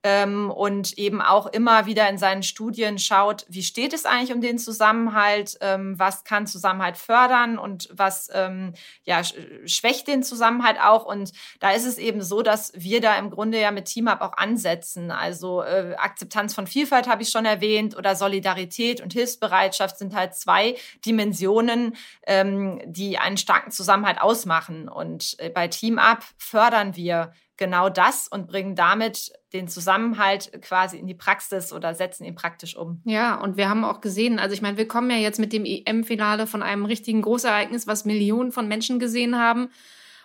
und 0.04 0.98
eben 0.98 1.22
auch 1.22 1.46
immer 1.46 1.86
wieder 1.86 2.10
in 2.10 2.18
seinen 2.18 2.42
Studien 2.42 2.98
schaut, 2.98 3.46
wie 3.50 3.62
steht 3.62 3.94
es 3.94 4.06
eigentlich 4.06 4.34
um 4.34 4.42
den 4.42 4.58
Zusammenhalt, 4.58 5.58
ähm, 5.62 6.00
was 6.00 6.24
kann 6.24 6.48
Zusammenhalt 6.48 6.98
fördern 6.98 7.60
und 7.60 7.88
was 7.92 8.30
ähm, 8.34 8.74
ja, 9.04 9.22
schwächt 9.66 10.08
den 10.08 10.24
Zusammenhalt 10.24 10.82
auch. 10.82 11.06
Und 11.06 11.34
da 11.60 11.72
ist 11.72 11.86
es 11.86 12.00
eben 12.00 12.24
so, 12.24 12.42
dass 12.42 12.72
wir 12.76 13.00
da 13.00 13.16
im 13.18 13.30
Grunde 13.30 13.60
ja 13.62 13.70
mit 13.70 13.86
TeamUp 13.86 14.22
auch 14.22 14.38
ansetzen. 14.38 15.12
Also 15.12 15.62
äh, 15.62 15.96
Akzeptanz 15.98 16.56
von 16.56 16.66
Vielfalt 16.66 17.08
habe 17.08 17.22
ich 17.22 17.30
schon 17.30 17.46
erwähnt 17.46 17.96
oder 17.96 18.16
Solidarität 18.16 19.02
und 19.02 19.14
Hilfsbereitschaft 19.14 20.00
sind 20.00 20.16
halt 20.16 20.34
zwei 20.34 20.76
Dimensionen, 21.06 21.96
ähm, 22.26 22.82
die 22.86 23.20
einen 23.20 23.38
starken 23.38 23.70
Zusammenhalt 23.70 24.20
ausmachen. 24.20 24.90
Und 24.90 25.36
äh, 25.38 25.50
bei 25.50 25.68
TeamUp 25.68 26.24
fördern 26.38 26.96
wir 26.96 27.34
genau 27.62 27.90
das 27.90 28.28
und 28.28 28.48
bringen 28.48 28.76
damit 28.76 29.32
den 29.54 29.68
Zusammenhalt 29.68 30.52
quasi 30.64 30.98
in 30.98 31.06
die 31.06 31.14
Praxis 31.14 31.72
oder 31.72 31.94
setzen 31.94 32.26
ihn 32.26 32.34
praktisch 32.34 32.76
um. 32.76 33.02
Ja, 33.06 33.36
und 33.36 33.56
wir 33.56 33.70
haben 33.70 33.86
auch 33.86 34.02
gesehen, 34.02 34.40
also 34.40 34.56
ich 34.56 34.64
meine, 34.64 34.78
wir 34.78 34.88
kommen 34.88 35.12
ja 35.12 35.18
jetzt 35.18 35.40
mit 35.40 35.54
dem 35.54 35.64
EM-Finale 35.64 36.48
von 36.48 36.64
einem 36.64 36.86
richtigen 36.86 37.22
Großereignis, 37.22 37.86
was 37.86 38.04
Millionen 38.04 38.52
von 38.52 38.68
Menschen 38.68 38.98
gesehen 38.98 39.38
haben 39.38 39.70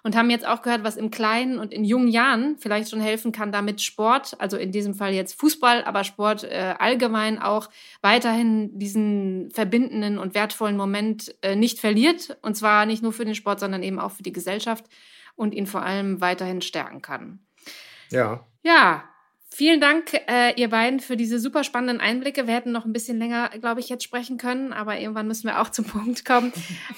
und 0.02 0.16
haben 0.16 0.30
jetzt 0.30 0.46
auch 0.46 0.62
gehört, 0.62 0.82
was 0.82 0.96
im 0.96 1.10
Kleinen 1.10 1.58
und 1.58 1.74
in 1.74 1.84
jungen 1.84 2.08
Jahren 2.08 2.56
vielleicht 2.56 2.88
schon 2.88 3.00
helfen 3.00 3.32
kann, 3.32 3.52
damit 3.52 3.82
Sport, 3.82 4.40
also 4.40 4.56
in 4.56 4.72
diesem 4.72 4.94
Fall 4.94 5.12
jetzt 5.12 5.38
Fußball, 5.38 5.84
aber 5.84 6.04
Sport 6.04 6.44
äh, 6.44 6.74
allgemein 6.78 7.38
auch 7.38 7.68
weiterhin 8.00 8.78
diesen 8.78 9.50
verbindenden 9.50 10.18
und 10.18 10.34
wertvollen 10.34 10.78
Moment 10.78 11.34
äh, 11.42 11.54
nicht 11.54 11.80
verliert. 11.80 12.38
Und 12.40 12.56
zwar 12.56 12.86
nicht 12.86 13.02
nur 13.02 13.12
für 13.12 13.26
den 13.26 13.34
Sport, 13.34 13.60
sondern 13.60 13.82
eben 13.82 13.98
auch 13.98 14.12
für 14.12 14.22
die 14.22 14.32
Gesellschaft 14.32 14.86
und 15.36 15.54
ihn 15.54 15.66
vor 15.66 15.82
allem 15.82 16.20
weiterhin 16.20 16.62
stärken 16.62 17.02
kann. 17.02 17.40
Ja. 18.10 18.46
Ja, 18.62 19.04
Vielen 19.56 19.80
Dank, 19.80 20.12
äh, 20.28 20.52
ihr 20.60 20.68
beiden, 20.68 21.00
für 21.00 21.16
diese 21.16 21.38
super 21.38 21.64
spannenden 21.64 21.98
Einblicke. 21.98 22.46
Wir 22.46 22.52
hätten 22.52 22.72
noch 22.72 22.84
ein 22.84 22.92
bisschen 22.92 23.18
länger, 23.18 23.48
glaube 23.58 23.80
ich, 23.80 23.88
jetzt 23.88 24.04
sprechen 24.04 24.36
können, 24.36 24.74
aber 24.74 24.98
irgendwann 24.98 25.26
müssen 25.26 25.46
wir 25.46 25.62
auch 25.62 25.70
zum 25.70 25.86
Punkt 25.86 26.26
kommen. 26.26 26.52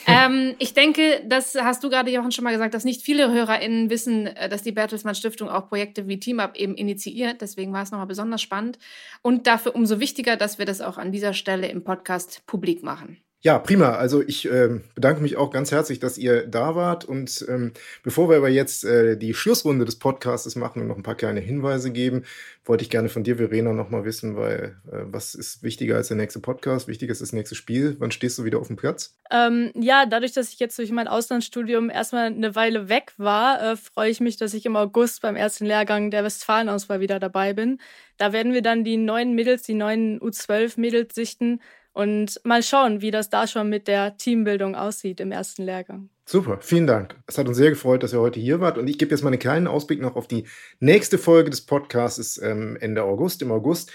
ähm, 0.08 0.56
ich 0.58 0.74
denke, 0.74 1.22
das 1.24 1.54
hast 1.54 1.84
du 1.84 1.88
gerade, 1.88 2.10
Jochen, 2.10 2.32
schon 2.32 2.42
mal 2.42 2.50
gesagt, 2.50 2.74
dass 2.74 2.82
nicht 2.82 3.02
viele 3.02 3.30
HörerInnen 3.30 3.90
wissen, 3.90 4.26
äh, 4.26 4.48
dass 4.48 4.64
die 4.64 4.72
Bertelsmann 4.72 5.14
Stiftung 5.14 5.48
auch 5.48 5.68
Projekte 5.68 6.08
wie 6.08 6.18
TeamUp 6.18 6.56
eben 6.56 6.74
initiiert. 6.74 7.42
Deswegen 7.42 7.72
war 7.72 7.84
es 7.84 7.92
nochmal 7.92 8.08
besonders 8.08 8.42
spannend. 8.42 8.80
Und 9.22 9.46
dafür 9.46 9.76
umso 9.76 10.00
wichtiger, 10.00 10.36
dass 10.36 10.58
wir 10.58 10.66
das 10.66 10.80
auch 10.80 10.98
an 10.98 11.12
dieser 11.12 11.34
Stelle 11.34 11.68
im 11.68 11.84
Podcast 11.84 12.42
publik 12.46 12.82
machen. 12.82 13.18
Ja, 13.40 13.60
prima. 13.60 13.92
Also 13.92 14.20
ich 14.20 14.50
ähm, 14.50 14.82
bedanke 14.96 15.22
mich 15.22 15.36
auch 15.36 15.52
ganz 15.52 15.70
herzlich, 15.70 16.00
dass 16.00 16.18
ihr 16.18 16.44
da 16.44 16.74
wart. 16.74 17.04
Und 17.04 17.46
ähm, 17.48 17.72
bevor 18.02 18.28
wir 18.28 18.36
aber 18.36 18.48
jetzt 18.48 18.84
äh, 18.84 19.16
die 19.16 19.32
Schlussrunde 19.32 19.84
des 19.84 19.96
Podcasts 19.96 20.56
machen 20.56 20.82
und 20.82 20.88
noch 20.88 20.96
ein 20.96 21.04
paar 21.04 21.14
kleine 21.14 21.38
Hinweise 21.38 21.92
geben, 21.92 22.24
wollte 22.64 22.82
ich 22.82 22.90
gerne 22.90 23.08
von 23.08 23.22
dir, 23.22 23.36
Verena, 23.36 23.72
nochmal 23.72 24.04
wissen, 24.04 24.36
weil 24.36 24.76
äh, 24.90 25.04
was 25.04 25.36
ist 25.36 25.62
wichtiger 25.62 25.94
als 25.94 26.08
der 26.08 26.16
nächste 26.16 26.40
Podcast? 26.40 26.88
Wichtiger 26.88 27.12
ist 27.12 27.22
das 27.22 27.32
nächste 27.32 27.54
Spiel. 27.54 27.94
Wann 28.00 28.10
stehst 28.10 28.38
du 28.38 28.44
wieder 28.44 28.58
auf 28.58 28.66
dem 28.66 28.76
Platz? 28.76 29.16
Ähm, 29.30 29.70
ja, 29.76 30.04
dadurch, 30.04 30.32
dass 30.32 30.52
ich 30.52 30.58
jetzt 30.58 30.76
durch 30.76 30.90
mein 30.90 31.06
Auslandsstudium 31.06 31.90
erstmal 31.90 32.26
eine 32.26 32.56
Weile 32.56 32.88
weg 32.88 33.12
war, 33.18 33.62
äh, 33.62 33.76
freue 33.76 34.10
ich 34.10 34.18
mich, 34.18 34.36
dass 34.36 34.52
ich 34.52 34.66
im 34.66 34.74
August 34.74 35.22
beim 35.22 35.36
ersten 35.36 35.64
Lehrgang 35.64 36.10
der 36.10 36.24
Westfalenauswahl 36.24 36.98
wieder 36.98 37.20
dabei 37.20 37.52
bin. 37.52 37.78
Da 38.16 38.32
werden 38.32 38.52
wir 38.52 38.62
dann 38.62 38.82
die 38.82 38.96
neuen 38.96 39.36
Mädels, 39.36 39.62
die 39.62 39.74
neuen 39.74 40.18
U12-Mädels 40.20 41.14
sichten 41.14 41.60
und 41.98 42.40
mal 42.44 42.62
schauen, 42.62 43.00
wie 43.00 43.10
das 43.10 43.28
da 43.28 43.48
schon 43.48 43.68
mit 43.68 43.88
der 43.88 44.16
Teambildung 44.16 44.76
aussieht 44.76 45.18
im 45.18 45.32
ersten 45.32 45.64
Lehrgang. 45.64 46.10
Super, 46.24 46.58
vielen 46.60 46.86
Dank. 46.86 47.16
Es 47.26 47.38
hat 47.38 47.48
uns 47.48 47.56
sehr 47.56 47.70
gefreut, 47.70 48.04
dass 48.04 48.12
ihr 48.12 48.20
heute 48.20 48.38
hier 48.38 48.60
wart. 48.60 48.78
Und 48.78 48.86
ich 48.86 48.98
gebe 48.98 49.10
jetzt 49.10 49.22
mal 49.22 49.30
einen 49.30 49.40
kleinen 49.40 49.66
Ausblick 49.66 50.00
noch 50.00 50.14
auf 50.14 50.28
die 50.28 50.44
nächste 50.78 51.18
Folge 51.18 51.50
des 51.50 51.62
Podcasts 51.62 52.40
ähm, 52.40 52.76
Ende 52.80 53.02
August, 53.02 53.42
im 53.42 53.50
August. 53.50 53.90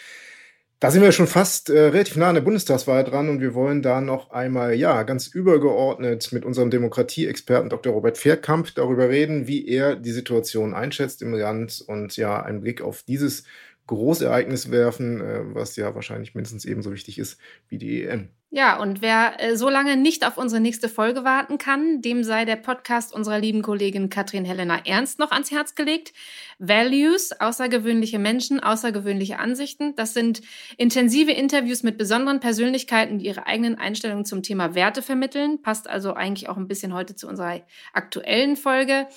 Da 0.81 0.91
sind 0.91 1.01
wir 1.01 1.13
schon 1.13 1.27
fast 1.27 1.69
äh, 1.69 1.79
relativ 1.79 2.17
nah 2.17 2.27
an 2.27 2.35
der 2.35 2.41
Bundestagswahl 2.41 3.05
dran 3.05 3.29
und 3.29 3.39
wir 3.39 3.53
wollen 3.53 3.81
da 3.81 4.01
noch 4.01 4.31
einmal, 4.31 4.73
ja, 4.73 5.03
ganz 5.03 5.27
übergeordnet 5.27 6.33
mit 6.33 6.43
unserem 6.43 6.71
Demokratieexperten 6.71 7.69
Dr. 7.69 7.93
Robert 7.93 8.17
Fairkamp 8.17 8.75
darüber 8.75 9.07
reden, 9.07 9.47
wie 9.47 9.65
er 9.65 9.95
die 9.95 10.11
Situation 10.11 10.73
einschätzt 10.73 11.21
im 11.21 11.33
Land 11.33 11.81
und 11.87 12.17
ja, 12.17 12.41
einen 12.43 12.59
Blick 12.59 12.81
auf 12.81 13.03
dieses 13.03 13.45
Großereignis 13.87 14.71
werfen, 14.71 15.21
äh, 15.21 15.55
was 15.55 15.75
ja 15.75 15.93
wahrscheinlich 15.95 16.35
mindestens 16.35 16.65
ebenso 16.65 16.91
wichtig 16.91 17.19
ist 17.19 17.39
wie 17.67 17.77
die 17.77 18.03
EM. 18.03 18.29
Ja, 18.55 18.77
und 18.79 19.01
wer 19.01 19.41
äh, 19.41 19.57
so 19.57 19.67
lange 19.67 19.97
nicht 19.97 20.27
auf 20.27 20.37
unsere 20.37 20.61
nächste 20.61 20.87
Folge 20.87 21.23
warten 21.23 21.57
kann, 21.57 22.03
dem 22.03 22.23
sei 22.23 22.45
der 22.45 22.55
Podcast 22.55 23.11
unserer 23.11 23.39
lieben 23.39 23.63
Kollegin 23.63 24.11
Katrin 24.11 24.45
Helena 24.45 24.79
Ernst 24.85 25.17
noch 25.17 25.31
ans 25.31 25.49
Herz 25.49 25.73
gelegt. 25.73 26.13
Values, 26.59 27.31
außergewöhnliche 27.31 28.19
Menschen, 28.19 28.59
außergewöhnliche 28.59 29.39
Ansichten. 29.39 29.95
Das 29.95 30.13
sind 30.13 30.43
intensive 30.77 31.31
Interviews 31.31 31.81
mit 31.81 31.97
besonderen 31.97 32.41
Persönlichkeiten, 32.41 33.17
die 33.17 33.25
ihre 33.25 33.47
eigenen 33.47 33.79
Einstellungen 33.79 34.23
zum 34.23 34.43
Thema 34.43 34.75
Werte 34.75 35.01
vermitteln. 35.01 35.63
Passt 35.63 35.89
also 35.89 36.13
eigentlich 36.13 36.47
auch 36.47 36.57
ein 36.57 36.67
bisschen 36.67 36.93
heute 36.93 37.15
zu 37.15 37.27
unserer 37.27 37.61
aktuellen 37.91 38.55
Folge. 38.55 39.07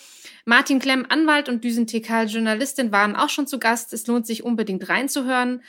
Martin 0.47 0.79
Klemm, 0.79 1.05
Anwalt 1.11 1.51
und 1.51 1.63
Düsen 1.63 1.87
TK 1.87 2.23
Journalistin 2.23 2.91
waren 2.91 3.15
auch 3.15 3.29
schon 3.29 3.47
zu 3.47 3.59
Gast. 3.59 3.93
Es 3.93 4.07
lohnt 4.07 4.27
sich 4.27 4.45
unbedingt 4.45 4.89
reinzuhören. 4.89 5.61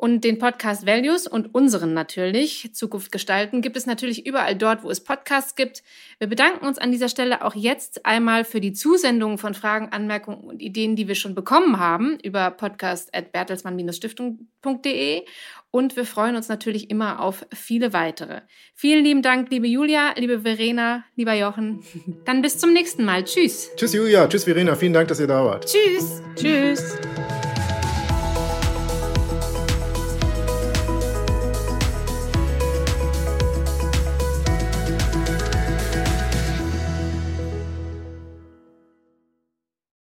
Und 0.00 0.22
den 0.22 0.38
Podcast 0.38 0.86
Values 0.86 1.26
und 1.26 1.56
unseren 1.56 1.92
natürlich, 1.92 2.72
Zukunft 2.72 3.10
gestalten, 3.10 3.62
gibt 3.62 3.76
es 3.76 3.84
natürlich 3.84 4.26
überall 4.26 4.54
dort, 4.54 4.84
wo 4.84 4.90
es 4.90 5.02
Podcasts 5.02 5.56
gibt. 5.56 5.82
Wir 6.20 6.28
bedanken 6.28 6.64
uns 6.64 6.78
an 6.78 6.92
dieser 6.92 7.08
Stelle 7.08 7.44
auch 7.44 7.56
jetzt 7.56 8.06
einmal 8.06 8.44
für 8.44 8.60
die 8.60 8.72
Zusendungen 8.72 9.38
von 9.38 9.54
Fragen, 9.54 9.88
Anmerkungen 9.88 10.42
und 10.42 10.62
Ideen, 10.62 10.94
die 10.94 11.08
wir 11.08 11.16
schon 11.16 11.34
bekommen 11.34 11.80
haben 11.80 12.16
über 12.22 12.52
podcast.bertelsmann-stiftung.de. 12.52 15.24
Und 15.72 15.96
wir 15.96 16.04
freuen 16.04 16.36
uns 16.36 16.48
natürlich 16.48 16.90
immer 16.90 17.20
auf 17.20 17.44
viele 17.52 17.92
weitere. 17.92 18.42
Vielen 18.76 19.02
lieben 19.02 19.22
Dank, 19.22 19.50
liebe 19.50 19.66
Julia, 19.66 20.14
liebe 20.16 20.42
Verena, 20.42 21.02
lieber 21.16 21.34
Jochen. 21.34 21.82
Dann 22.24 22.40
bis 22.40 22.58
zum 22.58 22.72
nächsten 22.72 23.04
Mal. 23.04 23.24
Tschüss. 23.24 23.70
Tschüss, 23.74 23.94
Julia. 23.94 24.28
Tschüss, 24.28 24.44
Verena. 24.44 24.76
Vielen 24.76 24.92
Dank, 24.92 25.08
dass 25.08 25.18
ihr 25.18 25.26
da 25.26 25.44
wart. 25.44 25.66
Tschüss. 25.66 26.22
Tschüss. 26.36 26.96